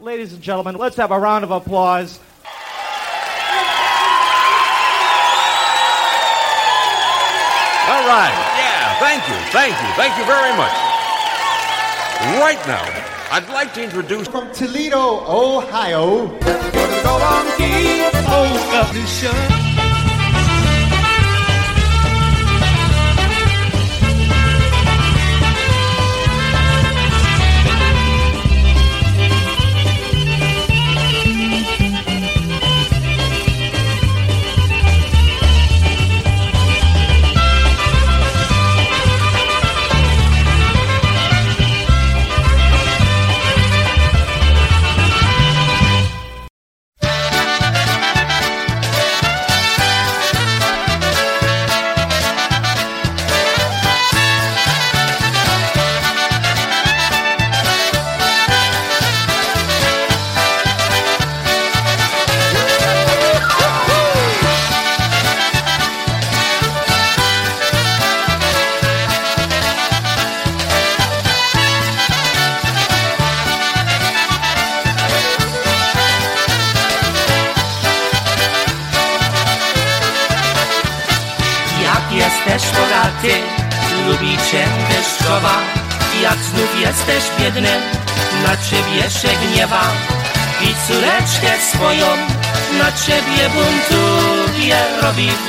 Ladies 0.00 0.32
and 0.32 0.40
gentlemen, 0.40 0.76
let's 0.76 0.96
have 0.96 1.10
a 1.10 1.18
round 1.18 1.44
of 1.44 1.50
applause. 1.50 2.18
All 7.86 8.06
right. 8.08 8.32
Yeah, 8.56 8.98
thank 8.98 9.28
you. 9.28 9.34
Thank 9.52 9.76
you. 9.76 9.88
Thank 9.96 10.16
you 10.16 10.24
very 10.24 10.56
much. 10.56 10.72
Right 12.40 12.58
now, 12.66 12.82
I'd 13.30 13.48
like 13.50 13.74
to 13.74 13.82
introduce 13.82 14.26
From 14.26 14.50
Toledo, 14.52 15.22
Ohio. 15.26 16.38
Jak 19.20 19.59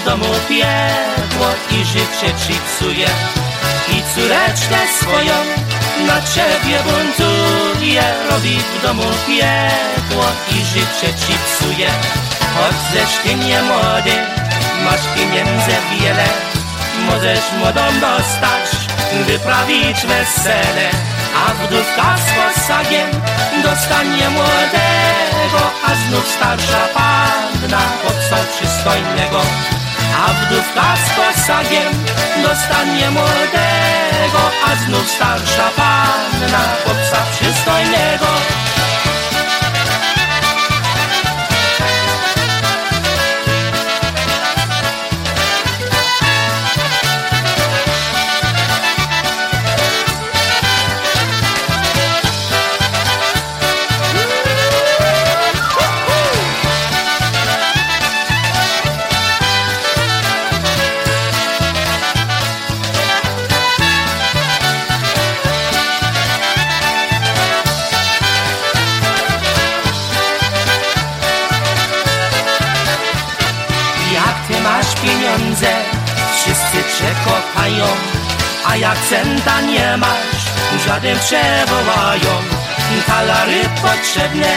w 0.02 0.06
domu 0.06 0.26
piekło 0.50 1.48
i 1.72 1.86
życie 1.86 2.30
ci 2.46 2.54
psuje 2.54 3.08
I 3.90 4.04
córeczkę 4.16 4.78
swoją 5.00 5.36
na 6.08 6.22
ciebie 6.22 6.78
buntuje. 6.84 8.04
Robi 8.30 8.58
w 8.60 8.82
domu 8.84 9.04
piekło 9.28 10.26
i 10.52 10.66
życie 10.66 11.14
ci 11.22 11.34
psuje 11.46 11.90
Choć 12.56 13.12
ty 13.24 13.36
nie 13.36 13.62
młody, 13.62 14.16
masz 14.86 15.06
pieniędzy 15.16 15.76
wiele 15.92 16.26
Możesz 17.06 17.52
młodą 17.60 17.82
dostać, 18.00 18.70
wyprawić 19.28 19.98
wesele. 20.06 20.90
A 21.48 21.54
wdówka 21.54 22.18
z 22.18 22.30
posagiem 22.38 23.10
dostanie 23.64 24.30
młodego 24.30 25.72
A 25.88 25.96
znów 25.96 26.28
starsza 26.28 26.88
panna 26.94 27.82
chłopca 28.02 28.38
przystojnego 28.56 29.42
A 30.18 30.34
wdówka 30.34 30.96
z 31.06 31.10
posagiem 31.10 31.92
dostanie 32.44 33.12
młodego 33.12 34.42
A 34.66 34.76
znów 34.76 35.10
starsza 35.10 35.70
panna 35.76 36.64
chłopca 36.84 37.18
przystojnego 37.32 38.28
A 78.72 78.76
jak 78.76 78.98
centa 79.10 79.62
nie 79.62 79.98
masz, 79.98 80.44
żaden 80.88 81.20
przewołają. 81.20 82.34
Talary 83.08 83.62
potrzebne 83.82 84.52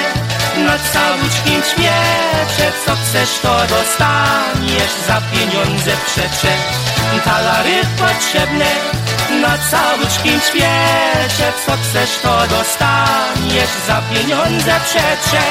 na 0.56 0.78
całuczkim 0.78 1.62
świecie 1.70 2.72
Co 2.86 2.96
chcesz 2.96 3.38
to 3.42 3.58
dostaniesz 3.58 4.94
za 5.06 5.20
pieniądze 5.32 5.90
przecze. 6.06 6.52
Talary 7.24 7.80
potrzebne 7.98 8.66
na 9.40 9.58
całuczkim 9.70 10.40
świecie 10.40 11.52
Co 11.66 11.72
chcesz 11.72 12.18
to 12.22 12.46
dostaniesz 12.46 13.74
za 13.86 14.02
pieniądze 14.12 14.80
przecze 14.84 15.42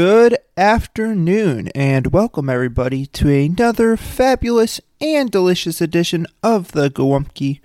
Good 0.00 0.38
afternoon, 0.56 1.70
and 1.74 2.12
welcome 2.12 2.48
everybody 2.48 3.06
to 3.06 3.28
another 3.28 3.96
fabulous 3.96 4.80
and 5.00 5.28
delicious 5.28 5.80
edition 5.80 6.24
of 6.40 6.70
the 6.70 6.88
Gołąbki 6.88 7.58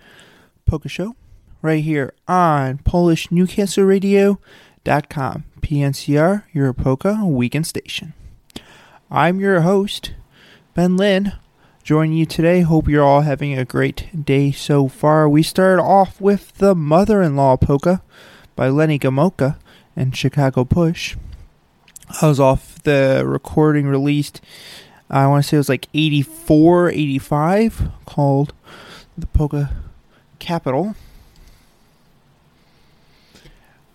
Polka 0.65 0.89
Show, 0.89 1.15
right 1.61 1.83
here 1.83 2.11
on 2.27 2.79
PolishNewcastleRadio.com, 2.79 5.43
PNCR, 5.61 6.43
your 6.51 6.73
polka 6.73 7.23
weekend 7.23 7.67
station. 7.67 8.13
I'm 9.11 9.39
your 9.39 9.61
host, 9.61 10.15
Ben 10.73 10.97
Lynn, 10.97 11.33
joining 11.83 12.17
you 12.17 12.25
today. 12.25 12.61
Hope 12.61 12.89
you're 12.89 13.03
all 13.03 13.21
having 13.21 13.55
a 13.55 13.63
great 13.63 14.25
day 14.25 14.51
so 14.51 14.87
far. 14.87 15.29
We 15.29 15.43
start 15.43 15.79
off 15.79 16.19
with 16.19 16.53
The 16.53 16.73
Mother 16.73 17.21
in 17.21 17.35
Law 17.35 17.57
Polka 17.57 18.01
by 18.55 18.69
Lenny 18.69 18.97
Gomulka 18.97 19.59
and 19.95 20.17
Chicago 20.17 20.65
Push. 20.65 21.15
I 22.21 22.27
was 22.27 22.39
off 22.39 22.81
the 22.83 23.23
recording 23.25 23.87
released, 23.87 24.41
I 25.09 25.27
want 25.27 25.43
to 25.43 25.49
say 25.49 25.57
it 25.57 25.59
was 25.59 25.69
like 25.69 25.87
84, 25.93 26.89
85, 26.89 27.89
called 28.05 28.53
the 29.17 29.27
polka 29.27 29.71
capital. 30.39 30.95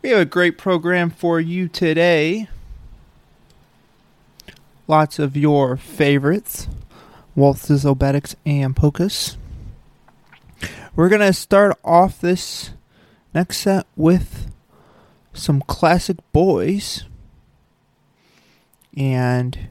We 0.02 0.10
have 0.10 0.20
a 0.20 0.25
great 0.25 0.58
program 0.58 1.10
for 1.10 1.40
you 1.40 1.69
today. 1.69 2.49
Lots 4.87 5.19
of 5.19 5.37
your 5.37 5.76
favorites 5.76 6.69
waltzes, 7.38 7.84
obereks, 7.84 8.34
and 8.44 8.75
polkas. 8.75 9.37
We're 10.96 11.08
going 11.08 11.20
to 11.20 11.32
start 11.32 11.78
off 11.84 12.20
this 12.20 12.70
next 13.32 13.58
set 13.58 13.87
with 13.96 14.50
some 15.32 15.62
classic 15.62 16.16
boys. 16.32 17.04
And 18.99 19.69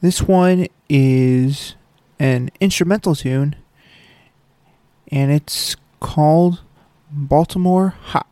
this 0.00 0.22
one 0.22 0.66
is 0.88 1.76
an 2.18 2.50
instrumental 2.60 3.14
tune, 3.14 3.54
and 5.12 5.30
it's 5.30 5.76
called 6.00 6.62
Baltimore 7.10 7.94
Hop. 8.06 8.26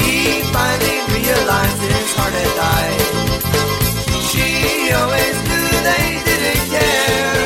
He 0.00 0.40
finally 0.48 0.98
heart. 2.56 3.00
She 4.28 4.48
always 4.96 5.36
knew 5.44 5.68
they 5.88 6.06
didn't 6.24 6.64
care. 6.72 7.36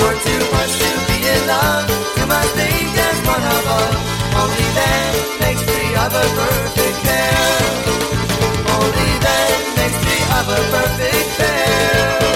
For 0.00 0.12
too 0.26 0.42
much 0.48 0.72
to 0.80 0.90
be 1.08 1.18
in 1.28 1.42
love, 1.46 1.84
think 2.56 2.88
as 3.08 3.18
one 3.28 3.44
of 3.56 3.64
us. 3.80 3.96
Only 4.40 4.68
then 4.78 5.12
makes 5.44 5.62
the 5.62 5.82
other 6.04 6.26
perfect 6.40 6.98
pair. 7.04 7.60
Only 8.80 9.10
then 9.26 9.52
makes 9.76 9.98
the 10.08 10.18
other 10.40 10.60
perfect 10.72 11.28
pair. 11.36 12.35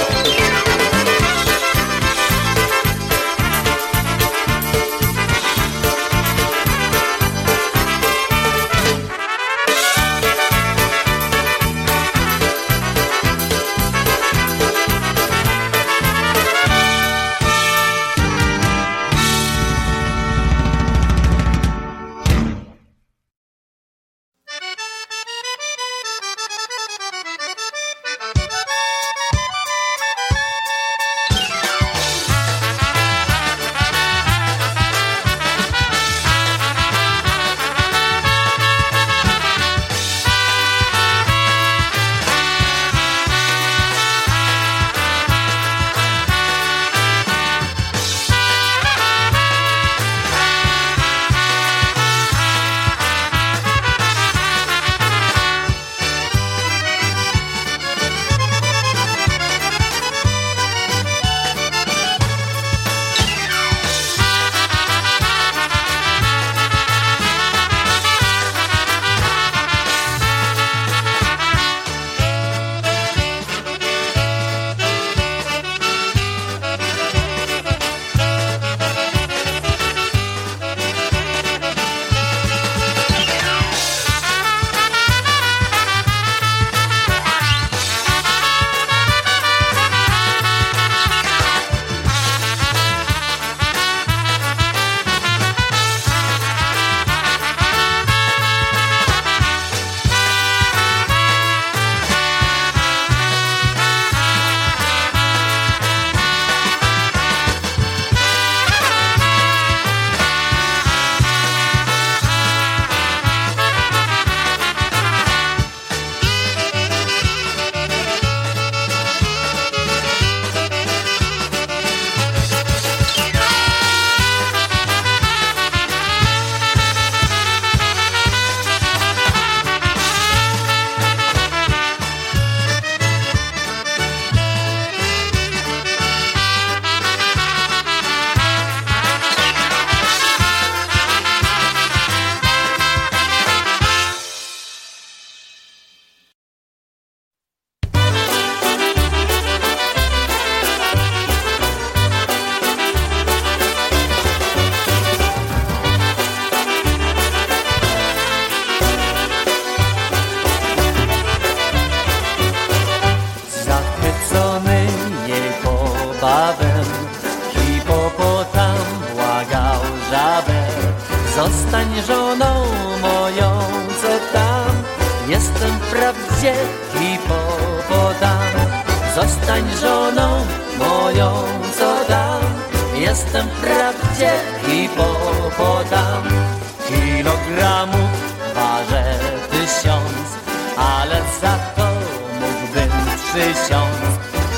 Przysiąc 193.30 193.96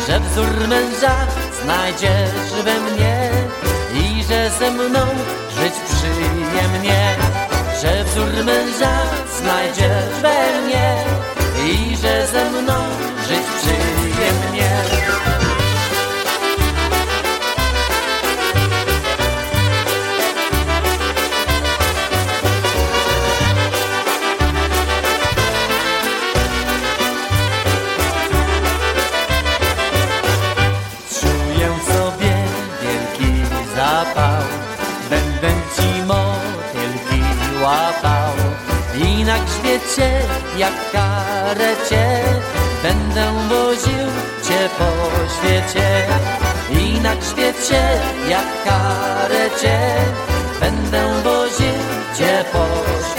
Że 0.06 0.20
wzór 0.20 0.68
męża 0.68 1.16
znajdziesz 1.62 2.52
we 2.64 2.80
mnie 2.80 3.30
I 3.94 4.24
że 4.24 4.50
ze 4.58 4.70
mną 4.70 5.00
żyć 5.56 5.74
przyjemnie 5.92 7.16
Że 7.82 8.04
wzór 8.04 8.44
męża 8.44 8.94
znajdziesz 9.38 10.14
we 10.22 10.62
mnie 10.62 10.96
I 11.64 11.96
że 11.96 12.26
ze 12.26 12.50
mną 12.50 12.74
żyć 13.28 13.46
przyjemnie 13.60 14.71
jak 40.56 40.90
karecie. 40.92 42.22
Będę 42.82 43.32
woził 43.48 44.08
cię 44.42 44.68
po 44.78 44.90
świecie 45.34 46.06
I 46.70 47.00
na 47.00 47.16
grzbiecie 47.16 47.82
jak 48.28 48.64
karecie. 48.64 49.78
Będę 50.60 51.22
woził 51.22 51.74
cię 52.18 52.44
po 52.52 52.66
świecie 53.00 53.11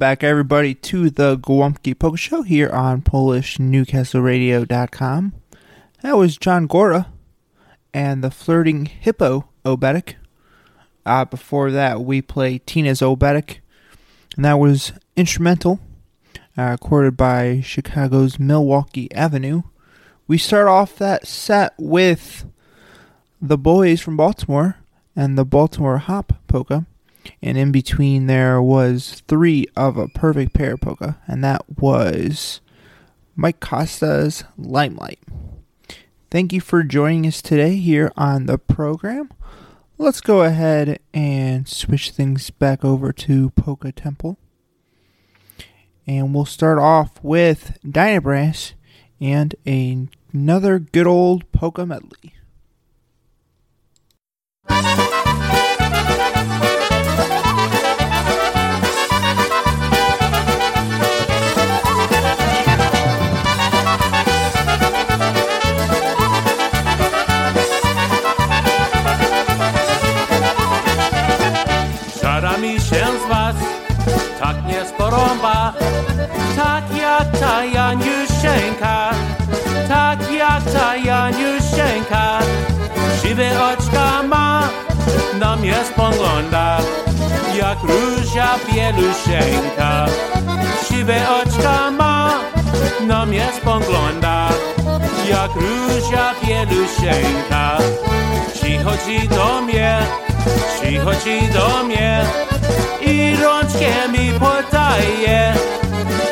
back, 0.00 0.24
everybody, 0.24 0.74
to 0.74 1.10
the 1.10 1.36
Gołąbki 1.36 1.98
Poke 1.98 2.18
Show 2.18 2.40
here 2.40 2.70
on 2.70 3.02
PolishNewcastleRadio.com. 3.02 5.32
That 6.00 6.16
was 6.16 6.38
John 6.38 6.66
Gora 6.66 7.12
and 7.92 8.24
the 8.24 8.30
Flirting 8.30 8.86
Hippo 8.86 9.50
Oberek. 9.62 10.14
Uh, 11.04 11.26
before 11.26 11.70
that, 11.72 12.00
we 12.00 12.22
played 12.22 12.66
Tina's 12.66 13.02
Oberek, 13.02 13.58
and 14.36 14.46
that 14.46 14.58
was 14.58 14.94
instrumental, 15.16 15.80
uh, 16.56 16.70
recorded 16.70 17.18
by 17.18 17.60
Chicago's 17.60 18.38
Milwaukee 18.38 19.12
Avenue. 19.12 19.64
We 20.26 20.38
start 20.38 20.66
off 20.66 20.96
that 20.96 21.26
set 21.26 21.74
with 21.76 22.46
the 23.38 23.58
boys 23.58 24.00
from 24.00 24.16
Baltimore 24.16 24.78
and 25.14 25.36
the 25.36 25.44
Baltimore 25.44 25.98
Hop 25.98 26.32
Polka 26.48 26.86
and 27.42 27.56
in 27.56 27.72
between 27.72 28.26
there 28.26 28.60
was 28.60 29.22
three 29.26 29.66
of 29.76 29.96
a 29.96 30.08
perfect 30.08 30.52
pair 30.52 30.76
polka, 30.76 31.18
and 31.26 31.42
that 31.44 31.64
was 31.78 32.60
Mike 33.36 33.60
Costa's 33.60 34.44
Limelight. 34.58 35.20
Thank 36.30 36.52
you 36.52 36.60
for 36.60 36.82
joining 36.82 37.26
us 37.26 37.42
today 37.42 37.76
here 37.76 38.12
on 38.16 38.46
the 38.46 38.58
program. 38.58 39.30
Let's 39.98 40.20
go 40.20 40.42
ahead 40.42 41.00
and 41.12 41.68
switch 41.68 42.10
things 42.10 42.50
back 42.50 42.84
over 42.84 43.12
to 43.12 43.50
Polka 43.50 43.92
Temple. 43.92 44.38
And 46.06 46.34
we'll 46.34 46.44
start 46.44 46.78
off 46.78 47.22
with 47.22 47.78
Dynabrass 47.84 48.72
and 49.20 49.54
another 49.66 50.78
good 50.78 51.06
old 51.06 51.50
polka 51.52 51.84
medley. 51.84 52.34
Tak 74.40 74.56
nie 74.66 74.84
sporąba, 74.84 75.72
tak 76.56 76.84
jak 76.96 77.28
ta 77.40 77.64
Janiuszenka, 77.64 79.10
tak 79.88 80.18
jak 80.32 80.62
ta 80.72 80.96
Janiuszenka. 80.96 82.38
Siwe 83.22 83.50
oczka 83.72 84.22
ma, 84.22 84.68
na 85.38 85.56
mnie 85.56 85.76
spogląda, 85.92 86.78
jak 87.58 87.78
róża 87.82 88.48
bieluszenka. 88.72 90.06
Siwe 90.88 91.20
oczka 91.42 91.90
ma, 91.90 92.40
na 93.06 93.26
mnie 93.26 93.46
spogląda, 93.60 94.48
jak 95.28 95.50
róża 95.54 96.34
bieluszenka. 96.44 97.78
Przychodzi 98.54 99.28
do 99.28 99.62
mnie, 99.62 99.98
przychodzi 100.80 101.48
do 101.52 101.84
mnie 101.84 102.24
i 103.00 103.36
rączkę 103.42 104.08
mi 104.08 104.32
podaje, 104.40 105.52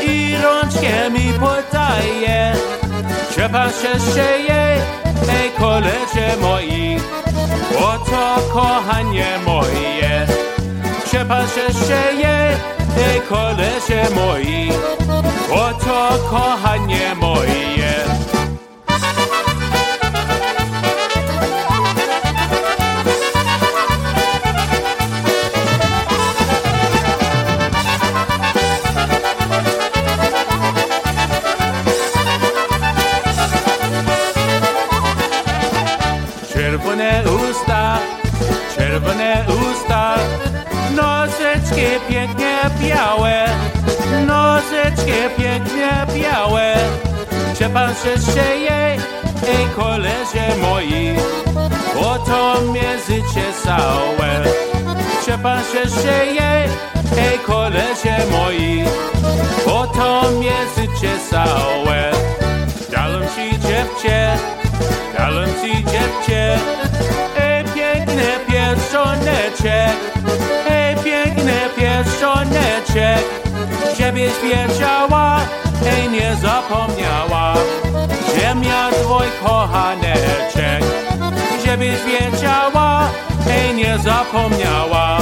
i 0.02 0.36
mi 1.10 1.32
się 3.32 3.48
moi, 6.40 6.96
oto 7.78 8.40
kochanie 8.52 9.26
moje. 9.46 10.26
Się 11.12 11.24
sieje, 11.88 12.56
ej 13.08 13.20
koleże 13.28 14.10
moi, 14.14 14.70
oto 15.50 16.18
kochanie 16.30 17.14
moje. 17.14 18.37
Białe, 46.38 46.74
białe. 46.74 46.74
Szczepan 47.54 47.94
się 47.94 48.32
sieje, 48.32 48.96
ej 49.48 49.66
koleże 49.76 50.56
moi, 50.60 51.14
bo 51.94 52.18
to 52.18 52.60
mnie 52.60 52.98
życie 53.08 53.46
całe. 53.64 54.44
Szczepan 55.22 55.60
się 55.72 56.02
sieje, 56.02 56.68
ej 57.18 57.38
koleże 57.46 58.16
moi, 58.30 58.84
bo 59.66 59.86
to 59.86 60.30
mnie 60.30 60.56
życie 60.76 61.14
całe. 61.30 62.10
Dałem 62.92 63.22
ci 63.22 63.58
dziewczę, 63.60 64.36
dałem 65.18 65.48
ci 65.48 65.84
dziewczę, 65.84 66.58
ej 67.40 67.64
piękny 67.64 68.26
pierścioneczek, 68.48 69.96
ej 70.70 70.96
piękny 70.96 71.58
pierścioneczek, 71.76 73.24
żebyś 73.98 74.32
wiedziała, 74.42 75.40
ej 75.86 76.08
nie 76.08 76.36
zapomniała, 76.36 77.54
że 78.36 78.54
miał 78.54 78.90
twój 78.90 79.26
kochaneczek, 79.42 80.84
żebyś 81.66 81.96
wiedziała, 82.04 83.10
ej 83.50 83.74
nie 83.74 83.98
zapomniała, 83.98 85.18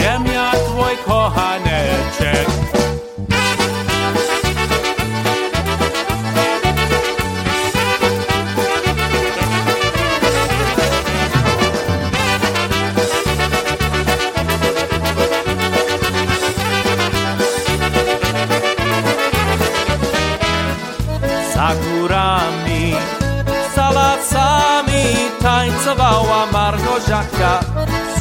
że 0.00 0.20
miał 0.20 0.52
twój 0.52 0.96
kochaneczek. 1.06 2.46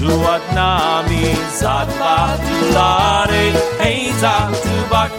Z 0.06 0.14
ładnami 0.14 1.36
za 1.60 1.86
dwa 1.86 2.28
dolary, 2.38 3.52
hej 3.80 4.14
za 4.22 4.50
tubak. 4.64 5.12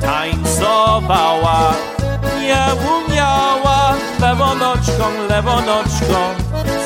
Tańcowała. 0.00 1.72
Nie 2.40 2.64
umiała. 2.96 3.94
Lewą 4.20 4.54
noczką, 4.54 5.04
lewą 5.28 5.56
noczką 5.60 6.18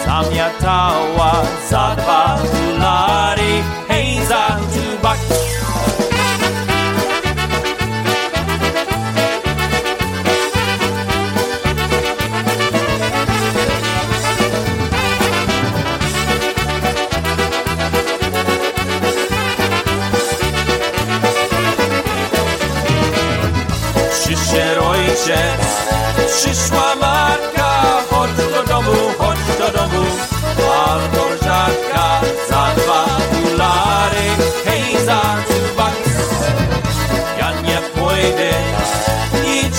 zamiatała 0.07 1.33
za 1.71 1.97
dwa 1.97 2.39
dolary, 2.53 3.63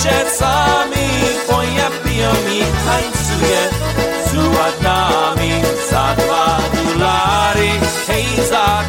idzie 0.04 0.30
sami, 0.30 1.08
bo 1.48 1.62
ja 1.62 1.90
piję 2.04 2.30
i 2.52 2.60
tańcuję 2.86 3.62
z 4.26 4.56
ładnami 4.56 5.62
za 8.50 8.84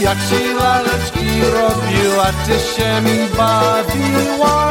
Jak 0.00 0.18
ci 0.28 0.54
laleczki 0.54 1.40
robił 1.40 2.20
A 2.20 2.32
ty 2.46 2.58
się 2.58 3.00
mi 3.00 3.28
bawiła 3.36 4.70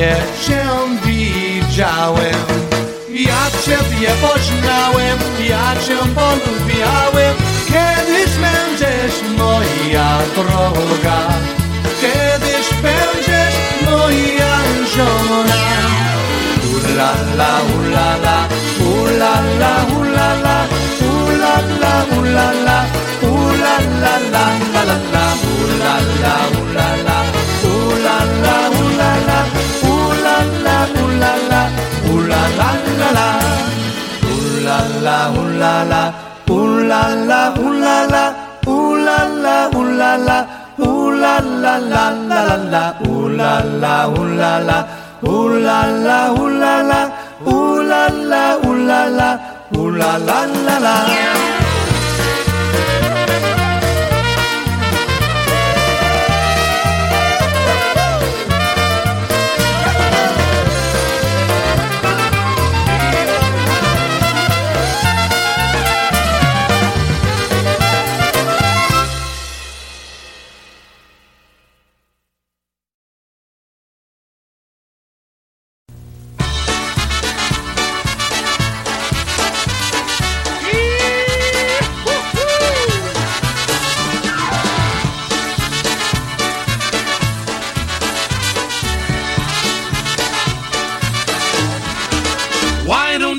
gdzie 0.00 0.16
cię 0.46 0.64
widziałem. 1.04 2.40
Ja 3.10 3.42
ciebie 3.64 4.08
poznałem, 4.22 5.18
ja 5.48 5.74
cię 5.86 5.96
polubiałem 5.96 7.34
Kiedyś 7.66 8.30
będziesz 8.44 9.38
moja 9.38 10.18
droga. 10.34 11.20
Kiedyś 12.00 12.66
będziesz 12.82 13.56
moja 13.90 14.56
żona. 14.96 15.62
Ula 16.74 17.12
la, 17.36 17.60
ula 17.76 18.16
la, 18.16 18.48
ula 18.92 19.34
la, 19.58 19.86
ula 20.00 20.34
la. 20.34 20.66
Ula 21.00 21.56
la, 21.80 22.16
ula 22.18 22.52
la, 22.52 22.84
ula 23.22 23.76
la, 24.00 24.18
la 24.32 24.32
la 24.32 24.32
la, 24.32 24.44
ula 24.72 24.98
la, 25.12 25.34
ula 25.62 25.94
la. 26.22 26.59
Ulala, 32.50 32.98
la, 33.00 33.20
la 33.20 33.60
Ulala, 34.26 35.16
ulala, 35.40 36.02
ulala, 36.48 37.40
ulala 37.56 38.24
Ulala, 38.66 39.70
ulala, 39.74 40.38
ulala, 40.78 41.38
la, 41.62 41.74
la, 41.90 42.04
la, 42.28 42.56
la 42.72 42.84
Ulala, 43.06 43.94
ulala, 44.08 44.78
ulala, 45.22 46.18
ulala 46.32 47.00
Ulala, 47.46 48.42
ulala, 48.62 49.28
ulala, 49.72 50.38
la, 50.66 50.78
la 50.78 50.96
Why 51.10 51.49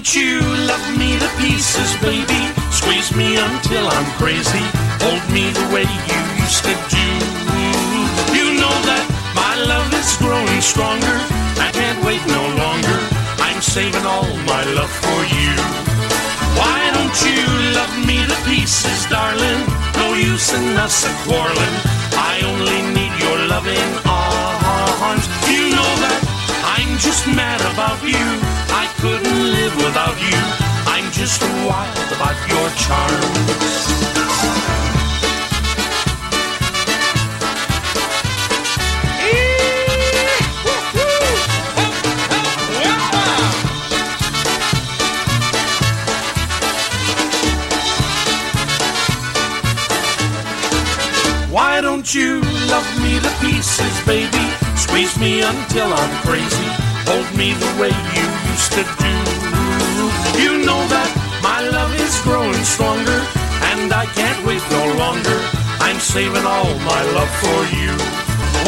don't 0.02 0.16
you 0.16 0.42
love 0.66 0.98
me 0.98 1.14
to 1.20 1.30
pieces, 1.38 1.94
baby? 2.02 2.42
Squeeze 2.74 3.16
me 3.16 3.38
until 3.38 3.86
I'm 3.86 4.10
crazy. 4.18 4.66
Hold 4.98 5.22
me 5.30 5.54
the 5.54 5.68
way 5.70 5.86
you 5.86 6.22
used 6.42 6.66
to 6.66 6.74
do. 6.90 7.08
You 8.34 8.58
know 8.58 8.76
that 8.90 9.06
my 9.38 9.54
love 9.62 9.94
is 9.94 10.18
growing 10.18 10.62
stronger. 10.62 11.18
I 11.62 11.70
can't 11.70 12.02
wait 12.04 12.24
no 12.26 12.42
longer. 12.58 12.98
I'm 13.46 13.62
saving 13.62 14.02
all 14.02 14.26
my 14.50 14.64
love 14.74 14.90
for 14.90 15.22
you. 15.38 15.54
Why 16.58 16.82
don't 16.98 17.18
you 17.22 17.46
love 17.78 17.94
me 18.02 18.26
to 18.26 18.38
pieces, 18.50 19.06
darling? 19.06 19.62
No 20.02 20.18
use 20.18 20.50
in 20.58 20.82
us 20.82 21.06
a 21.06 21.14
quarreling. 21.30 21.76
I 22.18 22.42
only 22.50 22.80
need 22.98 23.14
your 23.22 23.38
loving 23.54 23.92
arms. 24.10 25.30
You 25.46 25.70
know 25.78 25.92
that 26.02 26.31
I'm 26.74 26.98
just 27.00 27.28
mad 27.28 27.60
about 27.74 28.02
you. 28.02 28.28
I 28.82 28.86
couldn't 29.02 29.44
live 29.58 29.76
without 29.76 30.18
you. 30.30 30.40
I'm 30.88 31.12
just 31.12 31.42
wild 31.68 32.12
about 32.16 32.38
your 32.48 32.68
charms. 32.84 33.92
Why 51.52 51.82
don't 51.82 52.16
you 52.16 52.40
love 52.72 52.90
me 53.04 53.20
to 53.20 53.30
pieces, 53.42 54.06
baby? 54.06 54.41
Squeeze 55.02 55.20
me 55.20 55.42
until 55.42 55.92
I'm 55.92 56.14
crazy. 56.22 56.70
Hold 57.10 57.26
me 57.34 57.58
the 57.58 57.74
way 57.82 57.90
you 57.90 58.26
used 58.54 58.72
to 58.78 58.86
do. 59.02 59.14
You 60.38 60.62
know 60.62 60.78
that 60.94 61.10
my 61.42 61.58
love 61.74 61.90
is 61.98 62.14
growing 62.22 62.62
stronger, 62.62 63.18
and 63.74 63.90
I 63.92 64.06
can't 64.14 64.46
wait 64.46 64.62
no 64.70 64.86
longer. 65.02 65.42
I'm 65.82 65.98
saving 65.98 66.46
all 66.46 66.70
my 66.86 67.02
love 67.18 67.34
for 67.42 67.60
you. 67.82 67.98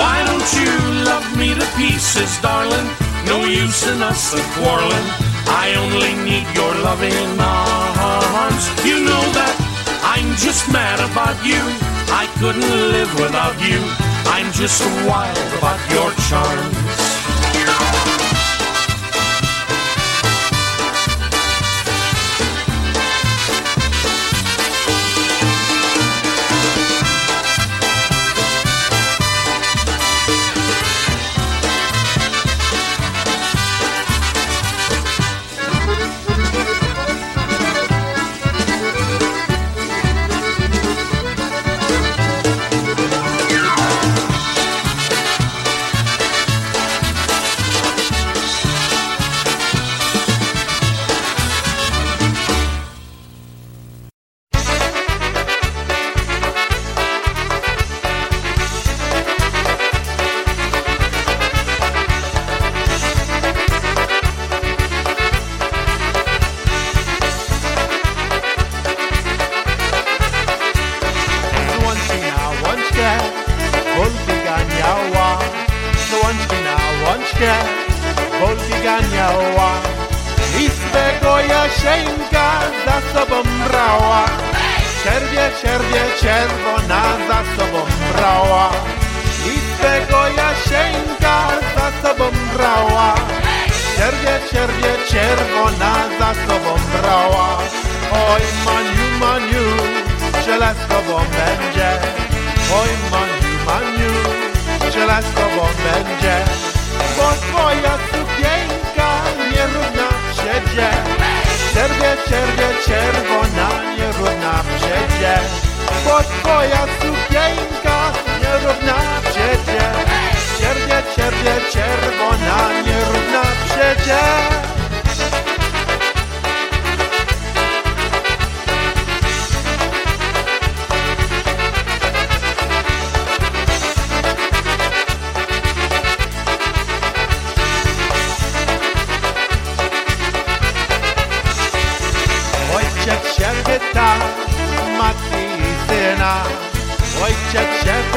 Why 0.02 0.26
don't 0.26 0.50
you 0.58 0.74
love 1.06 1.28
me 1.38 1.54
to 1.54 1.67
pieces, 1.78 2.34
darling? 2.41 2.89
No 3.30 3.46
use 3.46 3.86
in 3.86 4.02
us 4.02 4.34
a 4.34 4.41
quarreling. 4.58 5.08
I 5.46 5.78
only 5.86 6.17
need 6.26 6.50
your 6.58 6.74
loving 6.82 7.38
arms. 7.38 8.65
You 8.82 9.06
know 9.06 9.26
that 9.38 9.54
I'm 10.02 10.34
just 10.41 10.65
mad 10.74 10.98
about 10.98 11.38
you. 11.46 11.62
I 12.10 12.26
couldn't 12.41 12.74
live 12.89 13.13
without 13.22 13.54
you. 13.62 14.12
I'm 14.36 14.52
just 14.52 14.82
wild 15.06 15.38
about 15.60 15.80
your 15.91 16.12
charms. 16.28 16.83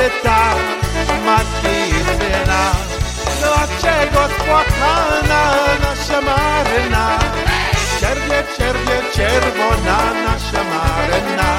Pyta, 0.07 0.55
matki 1.27 1.77
i 1.89 2.01
syna. 2.05 2.63
Dlaczego 3.41 4.21
spłakana 4.35 5.43
nasza 5.83 6.21
maryna? 6.21 7.19
Czerwie, 8.01 8.43
czerwie, 8.57 8.99
czerwona 9.15 9.99
nasza 10.27 10.63
maryna. 10.73 11.51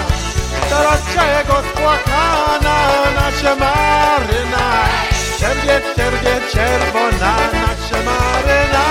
Dlaczego 0.70 1.56
spłakana 1.70 2.78
nasza 3.16 3.56
maryna? 3.56 4.66
Czerwie, 5.40 5.82
czerwie, 5.96 6.36
czerwona 6.52 7.34
nasza. 7.54 7.98
Maryna, 8.06 8.86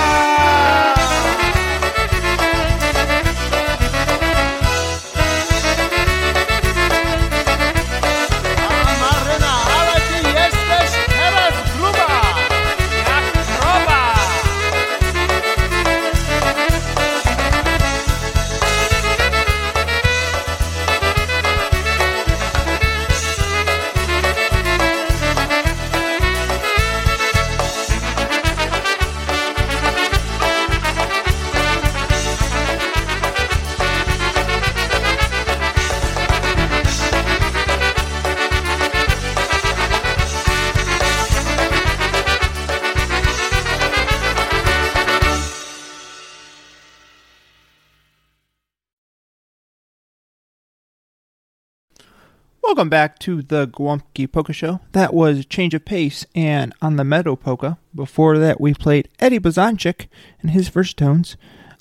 Welcome 52.77 52.89
back 52.89 53.17
to 53.21 53.41
the 53.41 53.65
Gołąbki 53.65 54.31
Polka 54.31 54.53
Show. 54.53 54.81
That 54.91 55.11
was 55.11 55.47
Change 55.47 55.73
of 55.73 55.83
Pace 55.83 56.27
and 56.35 56.75
On 56.79 56.95
the 56.95 57.03
Meadow 57.03 57.35
Polka. 57.35 57.79
Before 57.95 58.37
that, 58.37 58.61
we 58.61 58.75
played 58.75 59.09
Eddie 59.17 59.39
Blazonczyk 59.39 60.05
and 60.43 60.51
his 60.51 60.69
Versatones, 60.69 61.37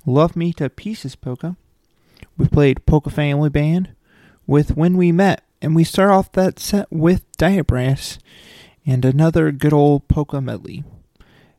Love 0.07 0.37
Me 0.37 0.55
to 0.55 0.71
Pieces 0.71 1.15
Polka. 1.15 1.55
We 2.39 2.49
played 2.49 2.87
Polka 2.87 3.11
Family 3.11 3.51
Band 3.51 3.91
with 4.47 4.75
When 4.75 4.97
We 4.97 5.13
Met, 5.13 5.45
and 5.61 5.77
we 5.77 5.85
start 5.85 6.13
off 6.13 6.33
that 6.33 6.59
set 6.59 6.91
with 6.91 7.31
Diabrass 7.33 8.17
and 8.87 9.05
another 9.05 9.53
good 9.53 9.75
old 9.75 10.09
polka 10.09 10.41
medley. 10.41 10.83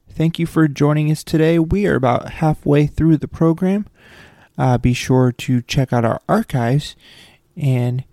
Thank 0.10 0.40
you 0.40 0.48
for 0.48 0.68
joining 0.68 1.12
us 1.12 1.24
today. 1.24 1.60
We 1.60 1.86
are 1.86 1.94
about 1.94 2.32
halfway 2.42 2.88
through 2.88 3.18
the 3.18 3.28
program. 3.28 3.86
Uh, 4.58 4.80
be 4.80 4.94
sure 4.94 5.32
to 5.32 5.62
check 5.62 5.94
out 5.94 6.06
our 6.06 6.24
archives 6.28 6.96
and 7.56 8.04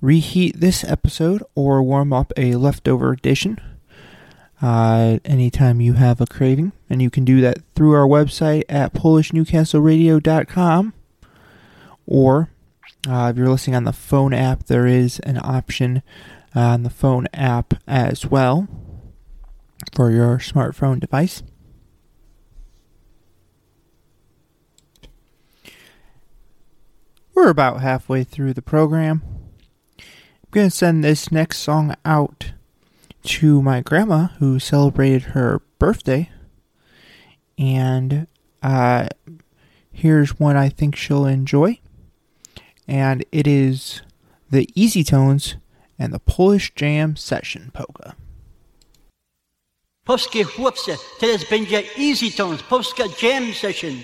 reheat 0.00 0.60
this 0.60 0.84
episode 0.84 1.42
or 1.54 1.82
warm 1.82 2.12
up 2.12 2.32
a 2.36 2.54
leftover 2.54 3.12
edition 3.12 3.58
uh, 4.62 5.18
anytime 5.24 5.80
you 5.80 5.94
have 5.94 6.20
a 6.20 6.26
craving. 6.26 6.70
And 6.88 7.02
you 7.02 7.10
can 7.10 7.24
do 7.24 7.40
that 7.40 7.58
through 7.74 7.94
our 7.94 8.06
website 8.06 8.62
at 8.68 8.94
PolishNewcastleRadio.com. 8.94 10.94
Or 12.06 12.50
uh, 13.08 13.30
if 13.30 13.36
you're 13.36 13.48
listening 13.48 13.76
on 13.76 13.84
the 13.84 13.92
phone 13.92 14.34
app, 14.34 14.66
there 14.66 14.86
is 14.86 15.20
an 15.20 15.38
option 15.42 16.02
uh, 16.54 16.60
on 16.60 16.82
the 16.82 16.90
phone 16.90 17.26
app 17.32 17.72
as 17.86 18.26
well 18.26 18.68
for 19.94 20.10
your 20.10 20.36
smartphone 20.38 21.00
device. 21.00 21.42
We're 27.32 27.48
about 27.48 27.80
halfway 27.80 28.24
through 28.24 28.52
the 28.52 28.60
program. 28.60 29.39
Going 30.52 30.68
to 30.68 30.76
send 30.76 31.04
this 31.04 31.30
next 31.30 31.58
song 31.58 31.94
out 32.04 32.52
to 33.22 33.62
my 33.62 33.80
grandma 33.82 34.28
who 34.38 34.58
celebrated 34.58 35.22
her 35.30 35.62
birthday. 35.78 36.28
And 37.56 38.26
uh, 38.60 39.06
here's 39.92 40.40
one 40.40 40.56
I 40.56 40.68
think 40.68 40.96
she'll 40.96 41.26
enjoy. 41.26 41.78
And 42.88 43.24
it 43.30 43.46
is 43.46 44.02
the 44.50 44.68
Easy 44.74 45.04
Tones 45.04 45.54
and 45.96 46.12
the 46.12 46.18
Polish 46.18 46.74
Jam 46.74 47.14
Session 47.14 47.70
Polka. 47.72 48.16
Polskie 50.04 50.44
chłopcze, 50.44 50.96
teraz 51.20 51.44
będzie 51.50 51.82
Easy 51.96 52.32
Tones, 52.36 52.62
Polska 52.62 53.04
Jam 53.22 53.54
Session. 53.54 54.02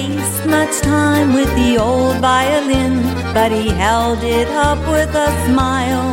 Waste 0.00 0.46
much 0.46 0.80
time 0.80 1.32
with 1.32 1.50
the 1.60 1.76
old 1.78 2.16
violin, 2.16 2.94
but 3.36 3.50
he 3.52 3.68
held 3.68 4.22
it 4.22 4.48
up 4.48 4.80
with 4.94 5.12
a 5.26 5.30
smile. 5.46 6.10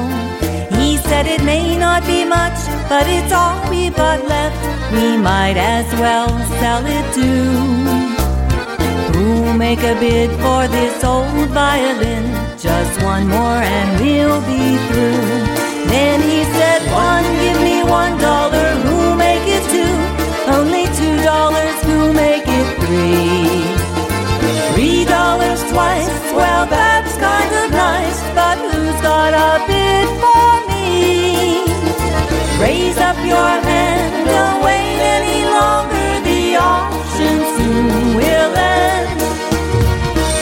He 0.78 0.98
said 0.98 1.26
it 1.36 1.44
may 1.44 1.78
not 1.78 2.02
be 2.06 2.26
much, 2.26 2.60
but 2.92 3.06
it's 3.16 3.32
all 3.32 3.58
we've 3.70 3.96
got 3.96 4.20
left. 4.34 4.62
We 4.92 5.18
might 5.18 5.58
as 5.58 5.88
well 6.02 6.30
sell 6.62 6.84
it 6.98 7.06
too. 7.18 7.50
Who'll 9.14 9.58
make 9.68 9.84
a 9.94 9.96
bid 10.04 10.32
for 10.44 10.62
this 10.78 11.04
old 11.04 11.50
violin? 11.62 12.26
Just 12.58 12.94
one 13.04 13.26
more 13.28 13.62
and 13.78 13.90
we'll 14.02 14.42
be 14.54 14.66
through. 14.88 15.28
Then 15.94 16.18
he 16.32 16.40
said, 16.58 16.82
One, 16.92 17.28
give 17.44 17.60
me 17.70 17.78
one 17.84 18.16
dollar. 18.30 18.68
Who'll 18.86 19.16
make 19.28 19.46
it 19.58 19.64
two? 19.74 19.96
Only 20.58 20.86
two 21.00 21.16
dollars. 21.32 21.78
Who'll 21.88 22.14
make 22.14 22.48
it 22.60 22.68
three? 22.82 23.67
Twice. 25.78 26.10
Well, 26.34 26.66
that's 26.66 27.16
kind 27.18 27.52
of 27.62 27.66
nice, 27.70 28.20
but 28.34 28.58
who's 28.72 29.00
got 29.10 29.32
a 29.48 29.50
bid 29.70 30.08
for 30.22 30.50
me? 30.70 30.90
Raise 32.66 32.98
up 33.10 33.18
your 33.34 33.52
hand. 33.70 34.14
Don't 34.34 34.60
wait 34.68 34.98
any 35.18 35.40
longer. 35.58 36.10
The 36.30 36.42
auction 36.74 37.36
soon 37.56 38.16
will 38.20 38.54
end. 38.82 39.22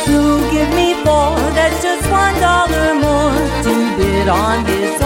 Who'll 0.07 0.45
give 0.55 0.69
me 0.79 0.89
four? 1.03 1.35
That's 1.57 1.79
just 1.83 2.05
one 2.23 2.35
dollar 2.47 2.87
more 3.05 3.35
to 3.65 3.73
bid 3.97 4.27
on 4.29 4.63
this 4.63 5.04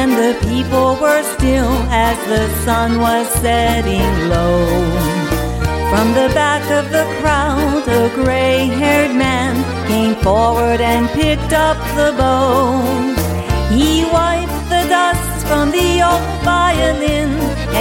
and 0.00 0.12
the 0.12 0.34
people 0.48 0.96
were 0.96 1.22
still 1.36 1.72
as 2.08 2.16
the 2.32 2.48
sun 2.64 2.98
was 3.00 3.28
setting 3.44 4.12
low. 4.32 4.64
From 5.90 6.08
the 6.18 6.28
back 6.32 6.64
of 6.78 6.90
the 6.90 7.04
crowd, 7.18 7.84
a 7.86 8.08
gray 8.14 8.64
haired 8.80 9.14
man 9.14 9.52
came 9.88 10.14
forward 10.24 10.80
and 10.80 11.04
picked 11.10 11.52
up 11.52 11.76
the 11.98 12.10
bow. 12.16 12.80
He 13.76 14.04
wiped 14.16 14.62
the 14.72 14.84
dust 14.96 15.46
from 15.48 15.70
the 15.70 15.90
old 16.08 16.24
violin 16.48 17.32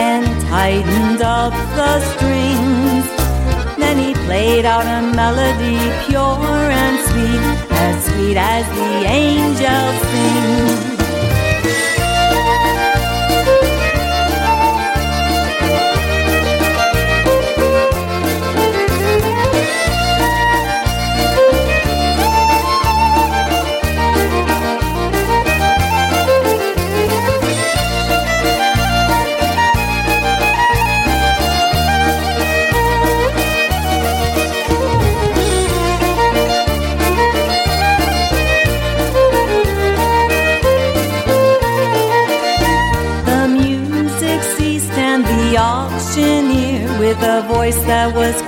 and 0.07 0.26
tightened 0.51 1.22
up 1.22 1.53
the 1.80 1.93
strings. 2.11 3.05
Then 3.82 3.97
he 3.97 4.13
played 4.28 4.65
out 4.65 4.88
a 4.97 5.01
melody 5.15 5.80
pure 6.03 6.67
and 6.84 6.97
sweet, 7.07 7.43
as 7.86 7.95
sweet 8.07 8.38
as 8.38 8.65
the 8.80 8.91
angels 9.07 9.99
sing. 10.11 10.89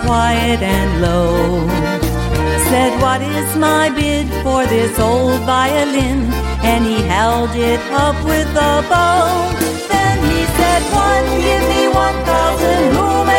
Quiet 0.06 0.62
and 0.62 1.02
low, 1.02 1.68
said, 2.70 2.92
What 3.02 3.22
is 3.22 3.56
my 3.56 3.90
bid 3.90 4.28
for 4.44 4.66
this 4.66 5.00
old 5.00 5.42
violin? 5.42 6.20
And 6.64 6.86
he 6.86 7.02
held 7.04 7.52
it 7.56 7.82
up 7.92 8.18
with 8.24 8.50
a 8.72 8.76
bow. 8.90 9.50
Then 9.90 10.18
he 10.32 10.46
said, 10.58 10.82
One, 10.94 11.28
give 11.46 11.64
me 11.74 11.88
one 11.88 12.18
thousand, 12.26 13.31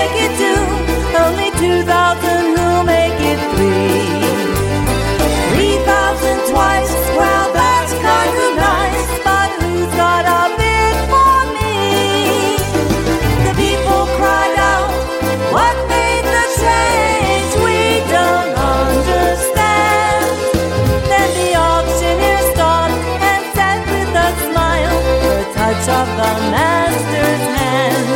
of 26.03 26.09
the 26.17 26.33
master's 26.51 27.45
hand. 27.57 28.07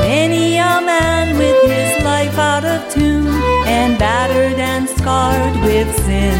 Many 0.00 0.58
a 0.58 0.80
man 0.80 1.36
with 1.36 1.58
his 1.72 2.04
life 2.04 2.38
out 2.38 2.64
of 2.64 2.80
tune 2.94 3.26
and 3.66 3.98
battered 3.98 4.60
and 4.60 4.88
scarred 4.88 5.56
with 5.64 5.90
sin 6.06 6.38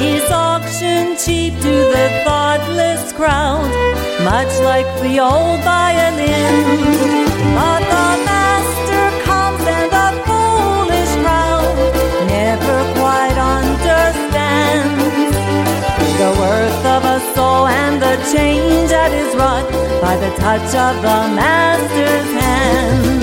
is 0.00 0.30
auctioned 0.30 1.18
cheap 1.18 1.52
to 1.60 1.74
the 1.94 2.06
thoughtless 2.24 3.12
crowd, 3.12 3.70
much 4.24 4.52
like 4.70 4.88
the 5.02 5.20
old 5.20 5.60
violin. 5.62 7.19
A 17.10 17.18
soul 17.34 17.66
and 17.66 18.00
the 18.00 18.14
change 18.32 18.88
that 18.90 19.10
is 19.12 19.34
wrought 19.34 19.68
by 20.00 20.14
the 20.16 20.30
touch 20.36 20.70
of 20.86 20.94
the 21.02 21.18
master's 21.34 22.30
hand. 22.40 23.19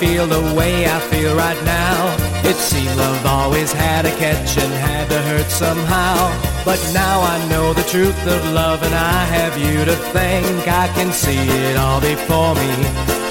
Feel 0.00 0.26
the 0.26 0.54
way 0.56 0.86
I 0.86 0.98
feel 1.12 1.36
right 1.36 1.62
now. 1.62 2.16
It 2.42 2.56
seemed 2.56 2.96
love 2.96 3.26
always 3.26 3.70
had 3.70 4.06
a 4.06 4.10
catch 4.16 4.56
and 4.56 4.72
had 4.72 5.10
to 5.10 5.20
hurt 5.28 5.50
somehow. 5.50 6.16
But 6.64 6.80
now 6.94 7.20
I 7.20 7.36
know 7.50 7.74
the 7.74 7.82
truth 7.82 8.20
of 8.26 8.40
love 8.52 8.82
and 8.82 8.94
I 8.94 9.24
have 9.36 9.58
you 9.58 9.84
to 9.84 9.96
thank. 10.16 10.66
I 10.66 10.88
can 10.96 11.12
see 11.12 11.44
it 11.68 11.76
all 11.76 12.00
before 12.00 12.54
me 12.54 12.72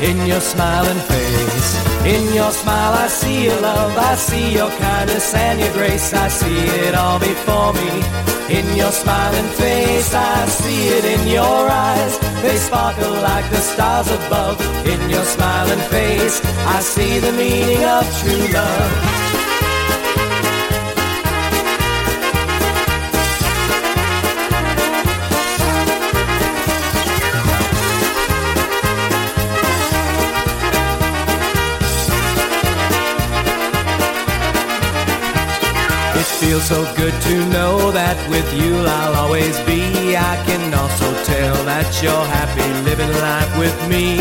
in 0.09 0.27
your 0.27 0.41
smiling 0.41 1.01
face. 1.09 1.89
In 2.05 2.33
your 2.35 2.51
smile 2.51 2.93
I 2.93 3.07
see 3.07 3.45
your 3.45 3.59
love, 3.61 3.97
I 3.97 4.13
see 4.13 4.53
your 4.53 4.69
kindness 4.69 5.33
and 5.33 5.59
your 5.59 5.73
grace. 5.73 6.13
I 6.13 6.27
see 6.27 6.59
it 6.85 6.93
all 6.93 7.19
before 7.19 7.73
me 7.73 7.91
in 8.57 8.77
your 8.77 8.91
smiling 8.91 9.49
face. 9.57 10.13
I 10.13 10.45
see 10.45 10.87
it 10.97 11.05
in 11.15 11.27
your 11.27 11.61
eyes, 11.69 12.18
they 12.41 12.57
sparkle 12.57 13.11
like 13.21 13.49
the 13.49 13.57
stars 13.57 14.09
above. 14.11 14.59
In 14.85 15.09
your 15.09 15.23
smiling 15.23 15.83
face, 15.89 16.41
I 16.75 16.79
see 16.79 17.19
the 17.19 17.31
meaning 17.33 17.83
of 17.83 18.03
true 18.19 18.47
love. 18.53 19.18
Feels 36.59 36.67
so 36.67 36.95
good 36.95 37.13
to 37.21 37.45
know 37.49 37.91
that 37.91 38.17
with 38.29 38.47
you 38.53 38.75
I'll 38.85 39.15
always 39.25 39.57
be. 39.61 40.15
I 40.15 40.35
can 40.45 40.73
also 40.73 41.07
tell 41.23 41.55
that 41.65 41.87
you're 42.01 42.27
happy 42.37 42.67
living 42.83 43.11
life 43.21 43.51
with 43.57 43.77
me. 43.87 44.19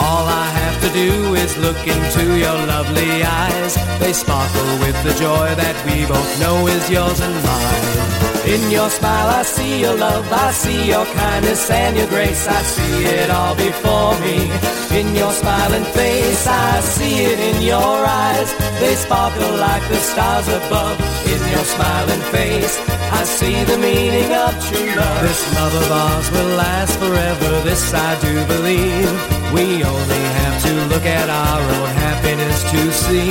All 0.00 0.26
I 0.26 0.46
have 0.62 0.76
to 0.82 0.90
do 0.92 1.34
is 1.34 1.56
look 1.58 1.78
into 1.86 2.38
your 2.38 2.58
lovely 2.66 3.22
eyes. 3.22 3.74
They 4.00 4.12
sparkle 4.12 4.70
with 4.80 4.96
the 5.04 5.14
joy 5.14 5.54
that 5.54 5.76
we 5.86 6.06
both 6.06 6.30
know 6.40 6.66
is 6.66 6.88
yours 6.90 7.20
and 7.20 7.36
mine. 7.46 8.22
In 8.54 8.70
your 8.70 8.90
smile 8.90 9.28
I 9.28 9.42
see 9.42 9.80
your 9.80 9.96
love, 9.96 10.26
I 10.32 10.50
see 10.50 10.88
your 10.88 11.06
kindness 11.06 11.70
and 11.70 11.96
your 11.96 12.08
grace. 12.08 12.46
I 12.48 12.60
see 12.62 13.04
it 13.04 13.30
all 13.30 13.54
before 13.54 14.18
me. 14.20 14.50
In 14.98 15.14
your 15.14 15.32
smiling 15.32 15.84
face, 15.94 16.46
I 16.46 16.80
see 16.80 17.24
it 17.32 17.38
in 17.38 17.62
your 17.62 17.96
eyes. 18.22 18.61
They 18.82 18.96
sparkle 18.96 19.54
like 19.58 19.88
the 19.88 20.00
stars 20.10 20.48
above. 20.48 20.98
In 21.32 21.40
your 21.54 21.64
smiling 21.64 22.20
face, 22.32 22.76
I 23.12 23.22
see 23.22 23.62
the 23.62 23.78
meaning 23.78 24.32
of 24.34 24.50
true 24.66 24.96
love. 24.96 25.22
This 25.22 25.54
love 25.54 25.74
of 25.82 25.92
ours 25.92 26.28
will 26.32 26.56
last 26.56 26.98
forever, 26.98 27.60
this 27.62 27.94
I 27.94 28.20
do 28.20 28.44
believe. 28.46 29.41
We 29.52 29.84
only 29.84 30.24
have 30.40 30.62
to 30.64 30.72
look 30.88 31.04
at 31.04 31.28
our 31.28 31.60
own 31.60 31.90
happiness 32.00 32.58
to 32.72 32.92
see 32.92 33.28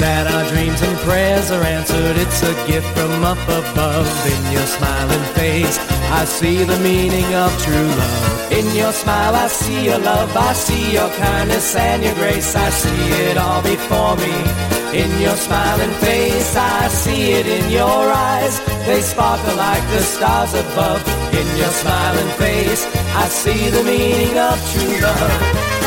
that 0.00 0.26
our 0.26 0.44
dreams 0.48 0.80
and 0.80 0.96
prayers 1.04 1.50
are 1.50 1.62
answered. 1.62 2.16
It's 2.16 2.42
a 2.42 2.54
gift 2.66 2.88
from 2.96 3.22
up 3.22 3.42
above. 3.44 4.08
In 4.24 4.42
your 4.52 4.66
smiling 4.66 5.26
face, 5.34 5.78
I 6.10 6.24
see 6.24 6.64
the 6.64 6.78
meaning 6.80 7.28
of 7.34 7.50
true 7.62 7.92
love. 8.00 8.52
In 8.52 8.66
your 8.74 8.92
smile, 8.92 9.34
I 9.34 9.48
see 9.48 9.84
your 9.84 9.98
love. 9.98 10.34
I 10.34 10.52
see 10.54 10.92
your 10.94 11.10
kindness 11.10 11.76
and 11.76 12.02
your 12.02 12.14
grace. 12.14 12.54
I 12.56 12.70
see 12.70 13.04
it 13.28 13.36
all 13.36 13.62
before 13.62 14.16
me. 14.16 14.34
In 14.96 15.10
your 15.20 15.36
smiling 15.36 15.94
face, 16.06 16.56
I 16.56 16.88
see 16.88 17.32
it 17.32 17.46
in 17.46 17.70
your 17.70 18.04
eyes. 18.30 18.60
They 18.86 19.00
sparkle 19.00 19.56
like 19.56 19.82
the 19.90 20.00
stars 20.00 20.54
above. 20.54 21.02
In 21.34 21.48
your 21.58 21.72
smiling 21.82 22.30
face, 22.38 22.86
I 23.16 23.26
see 23.28 23.70
the 23.70 23.82
meaning 23.82 24.38
of 24.38 24.56
true 24.72 25.00
love. 25.00 25.33
Słoneczko 25.34 25.83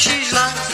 Odprowadź 0.00 0.32
mnie 0.32 0.69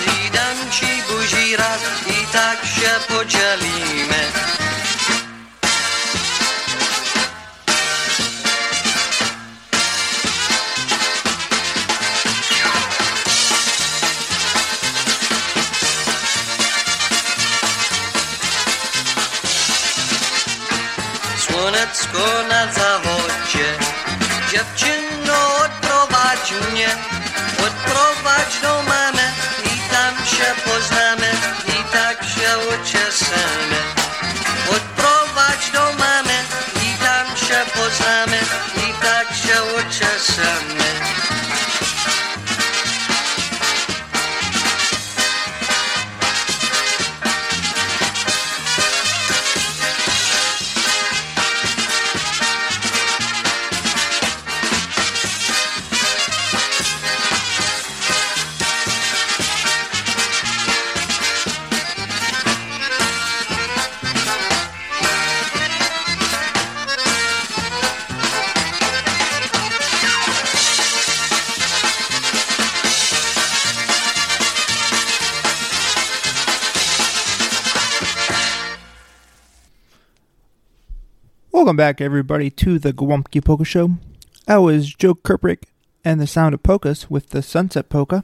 Welcome 81.67 81.79
back, 81.79 82.01
everybody, 82.01 82.49
to 82.49 82.79
the 82.79 82.93
Gołąbki 82.93 83.45
Polka 83.45 83.65
Show. 83.65 83.99
That 84.47 84.59
was 84.59 84.95
Joe 84.95 85.17
Kirprick 85.17 85.65
and 86.05 86.21
the 86.21 86.27
Sound 86.29 86.55
of 86.55 86.63
Polkas 86.63 87.11
with 87.11 87.31
the 87.31 87.43
Sunset 87.43 87.89
Polka. 87.89 88.23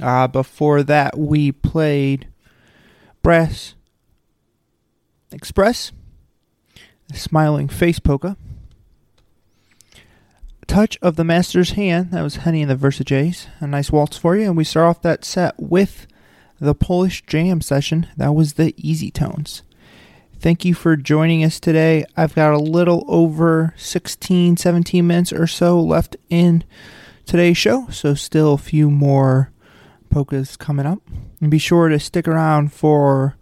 Uh, 0.00 0.26
before 0.28 0.82
that, 0.82 1.18
we 1.18 1.52
played 1.52 2.26
Brass 3.22 3.74
Express, 5.30 5.92
the 7.08 7.18
Smiling 7.18 7.68
Face 7.68 7.98
Polka. 7.98 8.38
Touch 10.66 10.96
of 11.02 11.16
the 11.16 11.24
Master's 11.24 11.72
Hand. 11.72 12.12
That 12.12 12.22
was 12.22 12.36
Henny 12.36 12.62
and 12.62 12.70
the 12.70 12.76
Versatones. 12.76 13.46
A 13.60 13.66
nice 13.66 13.92
waltz 13.92 14.16
for 14.16 14.36
you. 14.38 14.46
And 14.46 14.56
we 14.56 14.64
start 14.64 14.86
off 14.86 15.02
that 15.02 15.26
set 15.26 15.54
with 15.60 16.06
the 16.58 16.74
Polish 16.74 17.26
Jam 17.26 17.60
session. 17.60 18.06
That 18.16 18.34
was 18.34 18.54
the 18.54 18.72
Easy 18.78 19.10
Tones. 19.10 19.63
Thank 20.44 20.66
you 20.66 20.74
for 20.74 20.94
joining 20.94 21.42
us 21.42 21.58
today. 21.58 22.04
I've 22.18 22.34
got 22.34 22.52
a 22.52 22.58
little 22.58 23.06
over 23.08 23.72
16, 23.78 24.58
17 24.58 25.06
minutes 25.06 25.32
or 25.32 25.46
so 25.46 25.80
left 25.80 26.18
in 26.28 26.64
today's 27.24 27.56
show, 27.56 27.86
so 27.88 28.12
still 28.12 28.52
a 28.52 28.58
few 28.58 28.90
more 28.90 29.50
polkas 30.10 30.58
coming 30.58 30.84
up. 30.84 30.98
And 31.40 31.50
be 31.50 31.56
sure 31.56 31.88
to 31.88 31.98
stick 31.98 32.28
around 32.28 32.74
for 32.74 33.38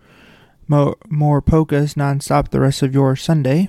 more, 0.68 0.96
more 1.08 1.42
polkas 1.42 1.94
nonstop 1.94 2.50
the 2.50 2.60
rest 2.60 2.82
of 2.82 2.94
your 2.94 3.16
Sunday. 3.16 3.68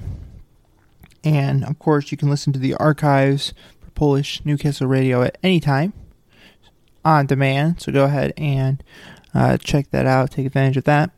And 1.23 1.65
of 1.65 1.79
course, 1.79 2.11
you 2.11 2.19
can 2.19 2.29
listen 2.29 2.53
to 2.53 2.59
the 2.59 2.75
archives 2.75 3.51
for 3.81 3.89
Polish 3.95 4.45
Newcastle 4.45 4.85
Radio 4.85 5.23
at 5.23 5.39
any 5.41 5.59
time 5.59 5.93
on 7.03 7.25
demand. 7.25 7.81
So 7.81 7.91
go 7.91 8.03
ahead 8.03 8.33
and 8.37 8.83
uh, 9.33 9.57
check 9.57 9.89
that 9.89 10.05
out, 10.05 10.29
take 10.29 10.45
advantage 10.45 10.77
of 10.77 10.83
that. 10.83 11.09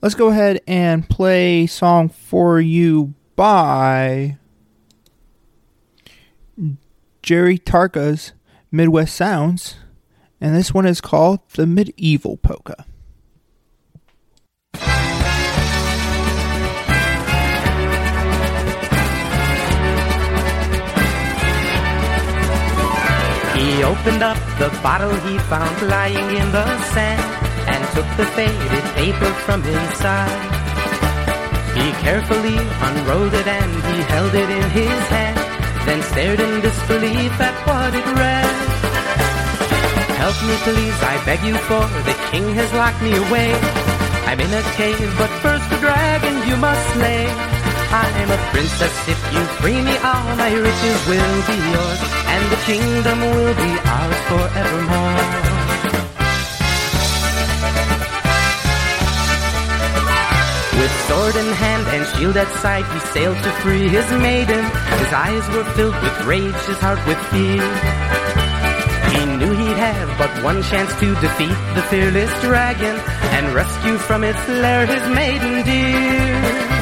Let's 0.00 0.14
go 0.14 0.28
ahead 0.28 0.60
and 0.68 1.08
play 1.08 1.66
song 1.66 2.08
for 2.08 2.60
you 2.60 3.14
by 3.34 4.38
Jerry 7.20 7.58
Tarka's 7.58 8.32
Midwest 8.70 9.16
Sounds, 9.16 9.74
and 10.40 10.54
this 10.54 10.72
one 10.72 10.86
is 10.86 11.00
called 11.00 11.40
The 11.54 11.66
Medieval 11.66 12.36
Polka. 12.36 12.86
He 23.56 23.82
opened 23.82 24.22
up 24.22 24.38
the 24.60 24.68
bottle 24.80 25.10
he 25.10 25.38
found 25.38 25.88
lying 25.88 26.36
in 26.36 26.52
the 26.52 26.82
sand 26.92 27.20
and 27.20 27.37
took 27.98 28.16
the 28.16 28.30
faded 28.38 28.86
paper 28.94 29.30
from 29.42 29.58
inside. 29.64 30.42
He 31.74 31.86
carefully 32.06 32.58
unrolled 32.86 33.34
it 33.34 33.48
and 33.58 33.72
he 33.90 33.96
held 34.14 34.34
it 34.42 34.50
in 34.58 34.66
his 34.70 35.02
hand, 35.14 35.38
then 35.84 36.00
stared 36.10 36.38
in 36.38 36.60
disbelief 36.60 37.34
at 37.48 37.56
what 37.66 37.90
it 38.00 38.08
read. 38.22 38.56
Help 40.22 40.38
me 40.46 40.54
please, 40.66 40.98
I 41.12 41.14
beg 41.26 41.42
you 41.42 41.56
for, 41.66 41.84
the 42.06 42.16
king 42.30 42.46
has 42.60 42.70
locked 42.80 43.02
me 43.02 43.12
away. 43.24 43.50
I'm 44.30 44.38
in 44.46 44.52
a 44.62 44.64
cave, 44.78 45.10
but 45.18 45.32
first 45.42 45.66
the 45.68 45.78
dragon 45.82 46.34
you 46.46 46.56
must 46.56 46.84
slay. 46.94 47.26
I'm 47.26 48.30
a 48.30 48.40
princess, 48.54 48.94
if 49.10 49.20
you 49.34 49.42
free 49.58 49.80
me, 49.82 49.96
all 50.06 50.28
my 50.38 50.52
riches 50.54 51.00
will 51.10 51.38
be 51.50 51.58
yours, 51.74 52.00
and 52.30 52.42
the 52.52 52.60
kingdom 52.70 53.18
will 53.34 53.54
be 53.58 53.72
ours 53.90 54.20
forevermore. 54.30 55.57
With 60.78 60.94
sword 61.08 61.34
in 61.34 61.50
hand 61.54 61.86
and 61.88 62.06
shield 62.14 62.36
at 62.36 62.46
side, 62.62 62.86
he 62.94 63.00
sailed 63.10 63.36
to 63.42 63.50
free 63.62 63.88
his 63.88 64.08
maiden. 64.22 64.62
His 65.02 65.12
eyes 65.12 65.46
were 65.50 65.66
filled 65.74 65.98
with 66.00 66.24
rage, 66.24 66.62
his 66.70 66.78
heart 66.78 67.02
with 67.04 67.18
fear. 67.34 67.66
He 69.10 69.26
knew 69.38 69.52
he'd 69.58 69.76
have 69.76 70.08
but 70.16 70.30
one 70.44 70.62
chance 70.62 70.92
to 71.00 71.14
defeat 71.18 71.58
the 71.74 71.82
fearless 71.90 72.30
dragon 72.42 72.94
and 73.34 73.54
rescue 73.54 73.98
from 73.98 74.22
its 74.22 74.38
lair 74.48 74.86
his 74.86 75.02
maiden 75.14 75.64
dear. 75.66 76.78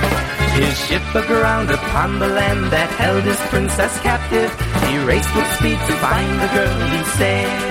His 0.61 0.79
ship 0.87 1.07
aground 1.15 1.71
upon 1.71 2.19
the 2.19 2.29
land 2.29 2.67
that 2.73 2.91
held 3.01 3.25
his 3.25 3.41
princess 3.49 3.99
captive. 4.01 4.53
He 4.87 4.99
raced 5.03 5.35
with 5.35 5.51
speed 5.59 5.79
to 5.89 5.95
find 5.99 6.31
the 6.41 6.51
girl 6.55 6.77
he 6.91 7.01
saved. 7.19 7.67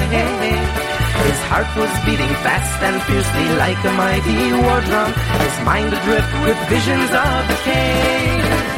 His 1.24 1.40
heart 1.48 1.72
was 1.80 1.92
beating 2.04 2.34
fast 2.44 2.76
and 2.84 3.00
fiercely 3.08 3.48
like 3.56 3.80
a 3.88 3.94
mighty 3.96 4.52
war 4.60 4.80
drum. 4.84 5.12
His 5.40 5.58
mind 5.64 5.90
adrift 5.96 6.34
with 6.44 6.60
visions 6.68 7.10
of 7.10 7.40
the 7.48 7.58
king. 7.64 8.76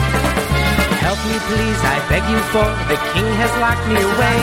Help 1.01 1.19
me 1.23 1.37
please, 1.49 1.81
I 1.81 1.97
beg 2.11 2.23
you 2.29 2.41
for, 2.51 2.67
the 2.91 2.99
king 3.15 3.29
has 3.41 3.53
locked 3.63 3.85
me 3.89 3.95
away. 3.95 4.39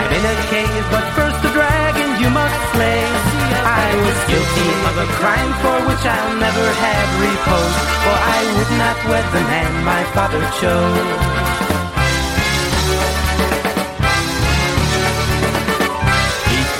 I'm 0.00 0.10
in 0.18 0.24
a 0.24 0.36
cave, 0.50 0.84
but 0.90 1.04
first 1.14 1.38
the 1.44 1.52
dragon 1.52 2.08
you 2.16 2.30
must 2.32 2.58
slay. 2.72 3.04
I 3.60 3.88
was 4.02 4.18
guilty 4.26 4.68
of 4.88 4.94
a 5.04 5.08
crime 5.20 5.52
for 5.62 5.76
which 5.86 6.04
I'll 6.08 6.36
never 6.40 6.66
have 6.80 7.08
repose, 7.20 7.76
for 8.02 8.16
I 8.18 8.40
would 8.56 8.72
not 8.82 8.98
wed 9.04 9.26
the 9.36 9.44
man 9.52 9.72
my 9.84 10.02
father 10.16 10.42
chose. 10.58 11.51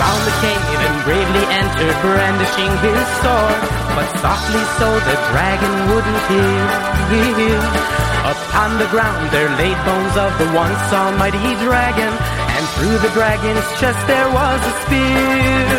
Found 0.02 0.22
the 0.26 0.34
cave 0.42 0.80
and 0.82 0.96
bravely 1.06 1.44
entered, 1.62 1.94
brandishing 2.02 2.74
his 2.82 3.06
sword. 3.22 3.62
But 3.94 4.10
softly 4.18 4.64
so 4.82 4.88
the 4.98 5.16
dragon 5.30 5.74
wouldn't 5.94 6.22
hear. 6.26 6.58
Upon 8.26 8.78
the 8.82 8.88
ground 8.90 9.30
there 9.30 9.50
laid 9.54 9.78
bones 9.86 10.16
of 10.18 10.34
the 10.42 10.50
once 10.50 10.90
almighty 10.90 11.54
dragon, 11.62 12.10
and 12.10 12.64
through 12.74 12.98
the 12.98 13.14
dragon's 13.14 13.62
chest 13.78 14.02
there 14.10 14.26
was 14.34 14.58
a 14.58 14.74
spear. 14.82 15.70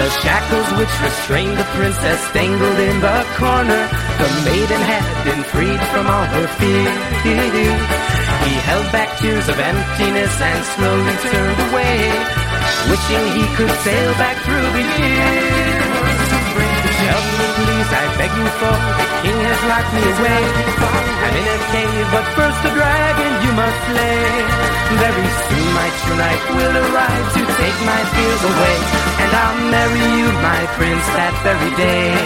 The 0.00 0.08
shackles 0.24 0.68
which 0.78 0.94
restrained 1.04 1.58
the 1.58 1.68
princess 1.76 2.22
dangled 2.32 2.78
in 2.78 3.00
the 3.00 3.18
corner. 3.36 3.82
The 4.22 4.30
maiden 4.48 4.80
had 4.88 5.04
been 5.28 5.42
freed 5.52 5.82
from 5.92 6.06
all 6.06 6.24
her 6.24 6.48
fears. 6.56 6.96
He 8.48 8.54
held 8.64 8.88
back 8.92 9.18
tears 9.18 9.48
of 9.48 9.58
emptiness 9.58 10.40
and 10.40 10.64
slowly 10.78 11.16
turned 11.28 11.60
away, 11.68 12.37
wishing 12.88 13.24
he 13.36 13.44
could 13.56 13.74
sail 13.84 14.10
back 14.16 14.36
through 14.44 14.68
the 14.72 14.84
years. 14.96 15.88
Help 17.08 17.26
me 17.38 17.46
please, 17.56 17.90
I 17.92 18.04
beg 18.18 18.32
you 18.36 18.48
for, 18.60 18.76
the 18.76 19.06
king 19.22 19.38
has 19.38 19.60
locked 19.70 19.92
me 19.96 20.02
away. 20.02 20.42
I'm 21.24 21.34
in 21.36 21.46
a 21.46 21.58
cave, 21.72 22.06
but 22.12 22.26
first 22.36 22.58
the 22.64 22.72
dragon 22.72 23.32
you 23.44 23.52
must 23.52 23.78
slay. 23.88 24.24
Very 24.88 25.28
soon 25.46 25.68
my 25.76 25.88
true 26.00 26.16
knight 26.16 26.44
will 26.56 26.76
arrive 26.88 27.26
to 27.36 27.42
take 27.60 27.78
my 27.84 28.00
fears 28.12 28.42
away, 28.50 28.76
and 29.20 29.30
I'll 29.36 29.60
marry 29.68 30.04
you, 30.16 30.28
my 30.40 30.62
prince, 30.80 31.06
that 31.16 31.34
very 31.44 31.72
day. 31.76 32.16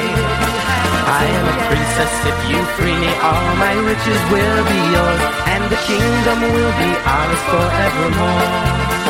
I 1.13 1.23
am 1.27 1.45
a 1.53 1.57
princess, 1.69 2.15
if 2.31 2.39
you 2.51 2.61
free 2.79 2.97
me, 2.97 3.13
all 3.21 3.49
my 3.59 3.75
riches 3.83 4.23
will 4.31 4.63
be 4.71 4.81
yours, 4.95 5.23
and 5.53 5.63
the 5.69 5.81
kingdom 5.91 6.39
will 6.55 6.75
be 6.79 6.91
ours 7.03 7.43
forevermore. 7.51 9.02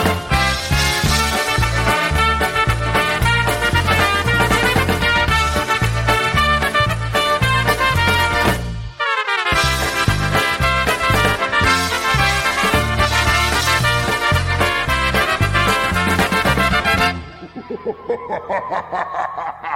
ha 18.28 18.38
ha 18.48 18.58
ha 18.70 18.80
ha 18.92 19.02
ha 19.12 19.56
ha 19.62 19.71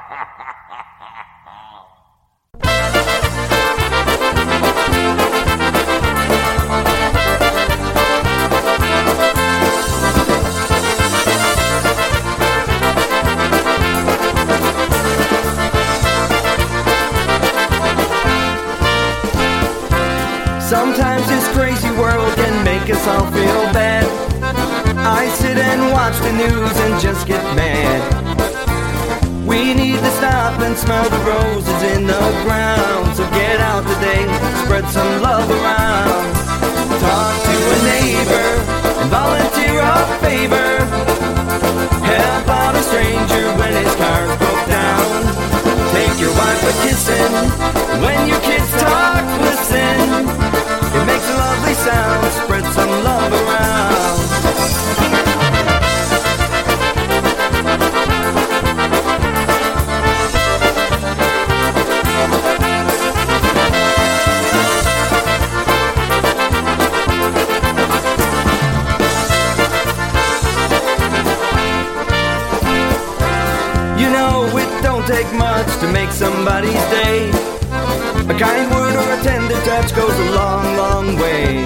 We 29.66 29.74
need 29.74 29.98
to 29.98 30.10
stop 30.12 30.60
and 30.60 30.78
smell 30.78 31.10
the 31.10 31.18
roses 31.26 31.82
in 31.90 32.06
the 32.06 32.22
ground. 32.46 33.16
So 33.16 33.28
get 33.34 33.58
out 33.58 33.82
today, 33.82 34.22
spread 34.62 34.86
some 34.94 35.20
love 35.20 35.50
around. 35.50 36.22
Talk 37.02 37.34
to 37.34 37.56
a 37.74 37.78
neighbor 37.82 38.50
and 39.02 39.10
volunteer 39.10 39.82
a 39.82 40.06
favor. 40.22 40.70
Help 41.98 42.46
out 42.46 42.76
a 42.76 42.82
stranger 42.86 43.42
when 43.58 43.74
his 43.74 43.92
car's 43.98 44.38
broke 44.38 44.66
down. 44.70 45.34
Take 45.90 46.14
your 46.22 46.30
wife 46.38 46.62
a 46.62 46.74
kissing 46.86 47.34
when 48.06 48.28
your 48.28 48.38
kids 48.46 48.70
talk. 48.78 49.26
Listen, 49.50 49.98
it 50.94 51.04
makes 51.10 51.26
a 51.26 51.36
lovely 51.42 51.74
sound. 51.74 52.22
Spread 52.38 52.64
some 52.70 52.90
love 53.02 53.32
around. 53.32 53.95
Take 75.16 75.32
much 75.32 75.70
to 75.80 75.88
make 75.88 76.10
somebody's 76.10 76.84
day. 76.92 77.30
A 78.28 78.36
kind 78.36 78.68
word 78.68 78.94
or 79.00 79.08
a 79.16 79.18
tender 79.24 79.58
touch 79.64 79.88
goes 79.96 80.12
a 80.12 80.28
long, 80.36 80.76
long 80.76 81.06
way. 81.16 81.64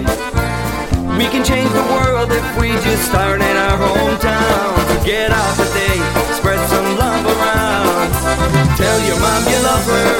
We 1.19 1.27
can 1.33 1.43
change 1.43 1.71
the 1.81 1.87
world 1.95 2.31
if 2.31 2.47
we 2.61 2.69
just 2.87 3.03
start 3.11 3.43
in 3.43 3.57
our 3.67 3.77
hometown. 3.85 4.71
Get 5.05 5.33
out 5.35 5.55
today, 5.59 5.99
spread 6.39 6.61
some 6.71 6.89
love 7.03 7.25
around. 7.35 8.11
Tell 8.79 8.99
your 9.09 9.19
mom 9.19 9.43
you 9.53 9.59
love 9.71 9.87
her, 9.95 10.15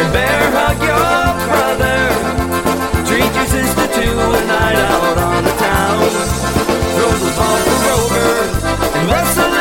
and 0.00 0.10
bear 0.12 0.42
hug 0.58 0.78
your 0.90 1.22
brother. 1.46 2.00
Treat 3.06 3.30
your 3.38 3.48
sister 3.54 3.86
to 3.98 4.06
a 4.38 4.42
night 4.50 4.80
out 4.90 5.18
on 5.30 5.40
the 5.46 5.54
town. 5.70 6.10
Throw 6.96 7.12
the 7.22 7.32
ball 7.38 7.58
to 7.66 7.74
Rover, 7.86 8.30
and 8.98 9.10
wrestle 9.12 9.53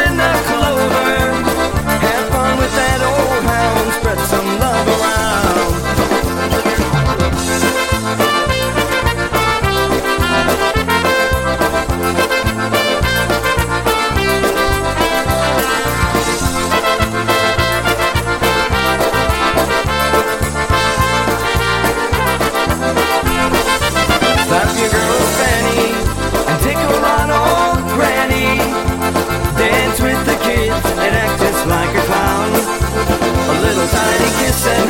tiny 33.88 34.30
kiss 34.40 34.83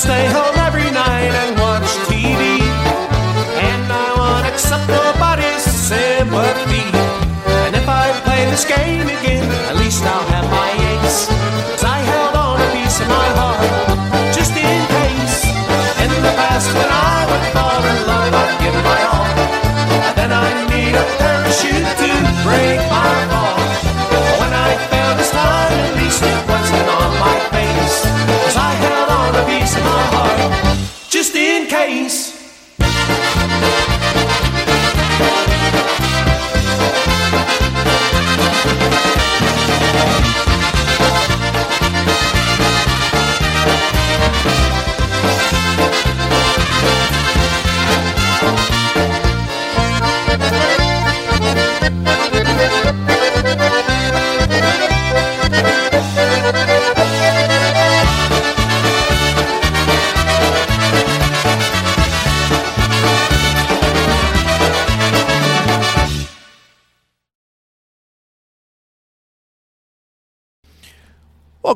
stay 0.00 0.26
home 0.32 0.59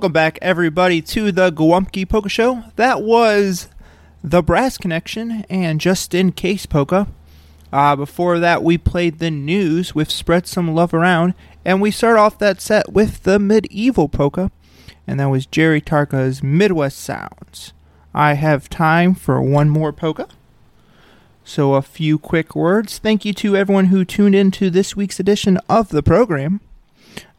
Welcome 0.04 0.12
back, 0.12 0.38
everybody, 0.42 1.00
to 1.00 1.32
the 1.32 1.50
Gołąbki 1.50 2.06
Polka 2.06 2.28
Show. 2.28 2.64
That 2.76 3.00
was 3.00 3.70
the 4.22 4.42
Brass 4.42 4.76
Connection 4.76 5.46
and 5.48 5.80
Just 5.80 6.12
in 6.12 6.32
Case 6.32 6.66
Polka. 6.66 7.08
Uh, 7.72 7.96
before 7.96 8.38
that, 8.38 8.62
we 8.62 8.76
played 8.76 9.18
the 9.18 9.30
news 9.30 9.94
with 9.94 10.10
Spread 10.10 10.46
Some 10.46 10.74
Love 10.74 10.92
Around, 10.92 11.32
and 11.64 11.80
we 11.80 11.90
start 11.90 12.18
off 12.18 12.38
that 12.38 12.60
set 12.60 12.92
with 12.92 13.22
the 13.22 13.38
Medieval 13.38 14.10
Polka, 14.10 14.50
and 15.06 15.18
that 15.20 15.30
was 15.30 15.46
Jerry 15.46 15.80
Tarka's 15.80 16.42
Midwest 16.42 16.98
Sounds. 16.98 17.72
I 18.12 18.34
have 18.34 18.68
time 18.68 19.14
for 19.14 19.40
one 19.40 19.70
more 19.70 19.90
polka. 19.90 20.28
So, 21.44 21.72
a 21.72 21.80
few 21.80 22.18
quick 22.18 22.54
words. 22.54 22.98
Thank 22.98 23.24
you 23.24 23.32
to 23.32 23.56
everyone 23.56 23.86
who 23.86 24.04
tuned 24.04 24.34
in 24.34 24.50
to 24.50 24.68
this 24.68 24.94
week's 24.94 25.18
edition 25.18 25.58
of 25.66 25.88
the 25.88 26.02
program. 26.02 26.60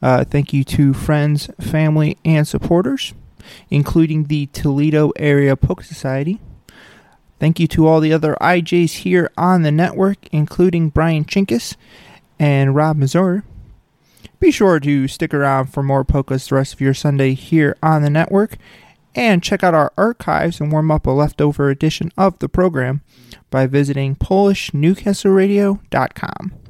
Uh, 0.06 0.24
thank 0.24 0.54
you 0.54 0.64
to 0.64 0.94
friends, 0.94 1.50
family, 1.60 2.18
and 2.24 2.48
supporters, 2.48 3.16
including 3.72 4.26
the 4.26 4.46
Toledo 4.54 5.10
Area 5.16 5.56
Polka 5.56 5.84
Society. 5.84 6.40
Thank 7.40 7.60
you 7.60 7.66
to 7.70 7.88
all 7.88 8.02
the 8.02 8.14
other 8.14 8.38
IJs 8.40 8.98
here 8.98 9.32
on 9.36 9.64
the 9.64 9.72
network, 9.72 10.28
including 10.32 10.90
Brian 10.90 11.26
Chinkus 11.26 11.76
and 12.38 12.76
Rob 12.76 12.98
Mazur. 12.98 13.44
Be 14.40 14.52
sure 14.52 14.80
to 14.80 15.08
stick 15.08 15.34
around 15.34 15.74
for 15.74 15.82
more 15.82 16.04
polkas 16.04 16.50
the 16.50 16.56
rest 16.56 16.76
of 16.76 16.82
your 16.82 16.94
Sunday 16.94 17.34
here 17.34 17.76
on 17.82 18.04
the 18.04 18.12
network, 18.12 18.58
and 19.16 19.42
check 19.42 19.64
out 19.64 19.74
our 19.74 19.92
archives 19.98 20.62
and 20.62 20.72
warm 20.72 20.92
up 20.92 21.08
a 21.08 21.12
leftover 21.12 21.72
edition 21.72 22.12
of 22.16 22.38
the 22.38 22.48
program 22.48 23.02
by 23.50 23.66
visiting 23.66 24.16
PolishNewcastleRadio.com. 24.18 26.65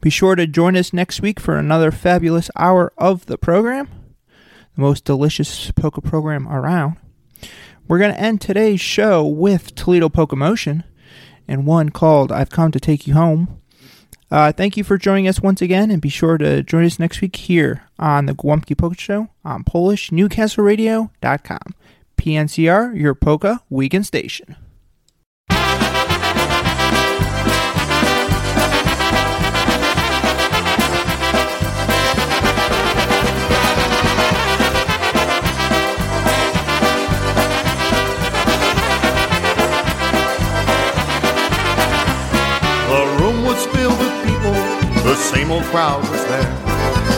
Be 0.00 0.10
sure 0.10 0.34
to 0.34 0.46
join 0.46 0.76
us 0.76 0.92
next 0.92 1.20
week 1.20 1.40
for 1.40 1.56
another 1.56 1.90
fabulous 1.90 2.50
hour 2.56 2.92
of 2.98 3.26
the 3.26 3.38
program. 3.38 3.88
the 4.74 4.82
most 4.82 5.04
delicious 5.04 5.70
polka 5.72 6.00
program 6.00 6.48
around. 6.48 6.96
We're 7.88 7.98
going 7.98 8.12
to 8.12 8.20
end 8.20 8.40
today's 8.40 8.80
show 8.80 9.26
with 9.26 9.74
Toledo 9.74 10.08
Polka 10.08 10.36
Motion 10.36 10.84
and 11.48 11.66
one 11.66 11.90
called 11.90 12.32
I've 12.32 12.50
Come 12.50 12.72
to 12.72 12.80
Take 12.80 13.06
You 13.06 13.14
Home. 13.14 13.60
Uh, 14.30 14.50
thank 14.52 14.76
you 14.76 14.82
for 14.82 14.98
joining 14.98 15.28
us 15.28 15.40
once 15.40 15.62
again, 15.62 15.88
and 15.90 16.02
be 16.02 16.08
sure 16.08 16.36
to 16.36 16.64
join 16.64 16.84
us 16.84 16.98
next 16.98 17.20
week 17.20 17.36
here 17.36 17.84
on 17.98 18.26
the 18.26 18.34
Gołąbki 18.34 18.76
Polka 18.76 19.00
Show 19.00 19.28
on 19.44 19.62
PolishNewcastleRadio.com. 19.62 21.74
PNCR, 22.16 23.00
your 23.00 23.14
polka 23.14 23.60
weekend 23.70 24.04
station. 24.04 24.56
Same 45.36 45.52
old 45.52 45.64
crowd 45.64 46.00
was 46.08 46.24
there. 46.32 46.48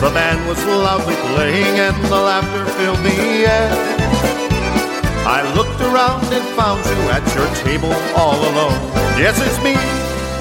The 0.03 0.11
band 0.11 0.43
was 0.45 0.59
loudly 0.65 1.15
playing 1.31 1.75
and 1.79 1.95
the 2.11 2.19
laughter 2.19 2.65
filled 2.75 2.99
the 2.99 3.15
air. 3.47 3.71
I 5.23 5.39
looked 5.55 5.79
around 5.79 6.27
and 6.35 6.43
found 6.59 6.83
you 6.91 6.99
at 7.15 7.23
your 7.31 7.47
table 7.63 7.95
all 8.19 8.35
alone. 8.51 8.79
Yes, 9.23 9.39
it's 9.39 9.59
me, 9.63 9.75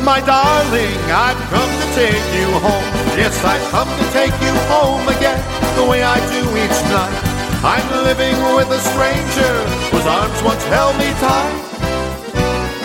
my 0.02 0.18
darling, 0.26 0.98
I've 1.26 1.38
come 1.54 1.70
to 1.82 1.86
take 1.94 2.26
you 2.34 2.50
home. 2.66 2.88
Yes, 3.14 3.34
I've 3.46 3.62
come 3.70 3.90
to 4.00 4.06
take 4.10 4.34
you 4.42 4.54
home 4.74 5.06
again, 5.14 5.38
the 5.78 5.86
way 5.86 6.02
I 6.02 6.18
do 6.34 6.42
each 6.58 6.78
night. 6.90 7.18
I'm 7.62 7.86
living 8.10 8.38
with 8.58 8.74
a 8.74 8.82
stranger 8.90 9.54
whose 9.90 10.06
arms 10.18 10.38
once 10.42 10.64
held 10.74 10.94
me 10.98 11.10
tight. 11.22 11.56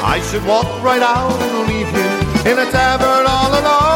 I 0.06 0.22
should 0.30 0.46
walk 0.46 0.70
right 0.86 1.02
out 1.02 1.34
and 1.42 1.56
leave 1.66 1.90
you 1.98 2.10
in 2.52 2.56
a 2.62 2.68
tavern 2.70 3.26
all 3.26 3.54
alone. 3.58 3.93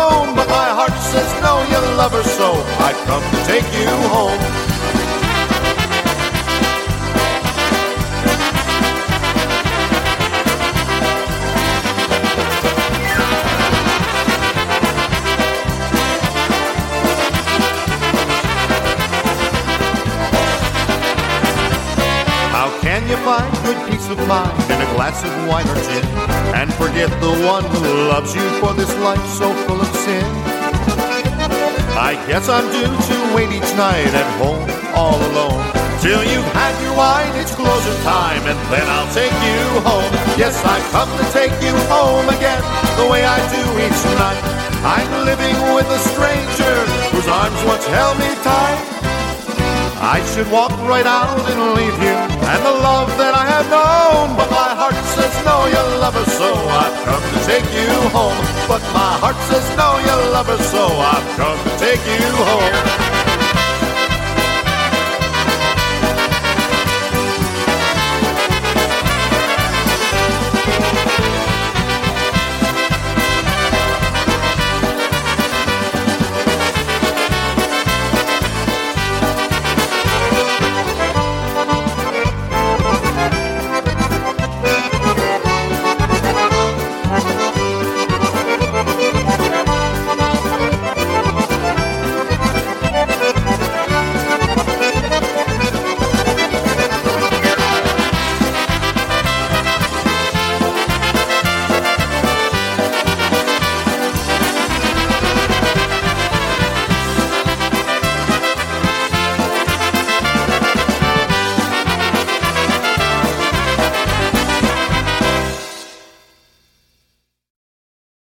Says 1.17 1.41
no, 1.41 1.63
you 1.63 1.79
love 1.97 2.11
her 2.11 2.21
so. 2.21 2.53
I've 2.77 2.95
come 3.07 3.23
to 3.23 3.45
take 3.47 3.65
you 3.73 3.89
home. 4.13 4.37
How 22.51 22.69
can 22.81 23.09
you 23.09 23.17
find 23.25 23.51
good 23.65 23.89
peace 23.89 24.07
of 24.09 24.19
mind 24.27 24.53
in 24.69 24.79
a 24.79 24.93
glass 24.93 25.23
of 25.23 25.47
wine 25.47 25.67
or 25.67 25.81
gin 25.81 26.05
and 26.53 26.71
forget 26.75 27.09
the 27.19 27.33
one 27.43 27.63
who 27.63 28.07
loves 28.07 28.35
you 28.35 28.47
for 28.59 28.75
this 28.75 28.95
life 28.99 29.25
so 29.29 29.51
full 29.65 29.81
of 29.81 29.95
sin? 29.95 30.56
I 31.97 32.13
guess 32.29 32.47
I'm 32.47 32.69
due 32.69 32.85
to 32.85 33.17
wait 33.33 33.49
each 33.49 33.73
night 33.73 34.13
at 34.13 34.29
home 34.37 34.69
all 34.93 35.17
alone 35.17 35.65
till 35.97 36.21
you've 36.21 36.51
had 36.53 36.77
your 36.85 36.93
wine. 36.93 37.33
It's 37.41 37.55
closing 37.57 37.97
time, 38.05 38.45
and 38.45 38.59
then 38.69 38.85
I'll 38.85 39.09
take 39.17 39.33
you 39.41 39.59
home. 39.81 40.05
Yes, 40.37 40.61
I've 40.61 40.85
come 40.93 41.09
to 41.17 41.25
take 41.33 41.57
you 41.57 41.73
home 41.89 42.29
again, 42.29 42.61
the 43.01 43.09
way 43.09 43.25
I 43.25 43.41
do 43.49 43.63
each 43.81 44.01
night. 44.13 44.45
I'm 44.85 45.25
living 45.25 45.57
with 45.73 45.89
a 45.89 45.99
stranger 46.13 46.75
whose 47.09 47.27
arms 47.27 47.57
once 47.65 47.85
held 47.87 48.17
me 48.21 48.29
tight. 48.45 48.96
I 49.99 50.21
should 50.33 50.49
walk 50.51 50.71
right 50.85 51.05
out 51.05 51.39
and 51.49 51.73
leave 51.73 51.97
you 52.01 52.13
and 52.13 52.61
the 52.63 52.75
love 52.85 53.09
that 53.17 53.33
I 53.33 53.45
have 53.49 53.67
known. 53.69 54.37
But 54.37 54.49
my 54.51 54.71
heart 54.77 54.95
says 55.17 55.33
no, 55.43 55.65
you 55.65 55.81
love 55.97 56.13
her 56.13 56.25
so. 56.25 56.53
I've 56.53 56.97
come 57.05 57.23
to 57.33 57.39
take 57.49 57.67
you 57.73 57.89
home. 58.13 58.37
But 58.67 58.81
my 58.93 59.17
heart 59.17 59.37
says 59.49 59.65
no, 59.75 59.97
you 59.97 60.15
love 60.31 60.47
her 60.47 60.61
so. 60.69 60.85
I've 60.85 61.27
come 61.35 61.57
to 61.57 61.71
take 61.79 62.03
you 62.05 62.29
home. 62.45 63.06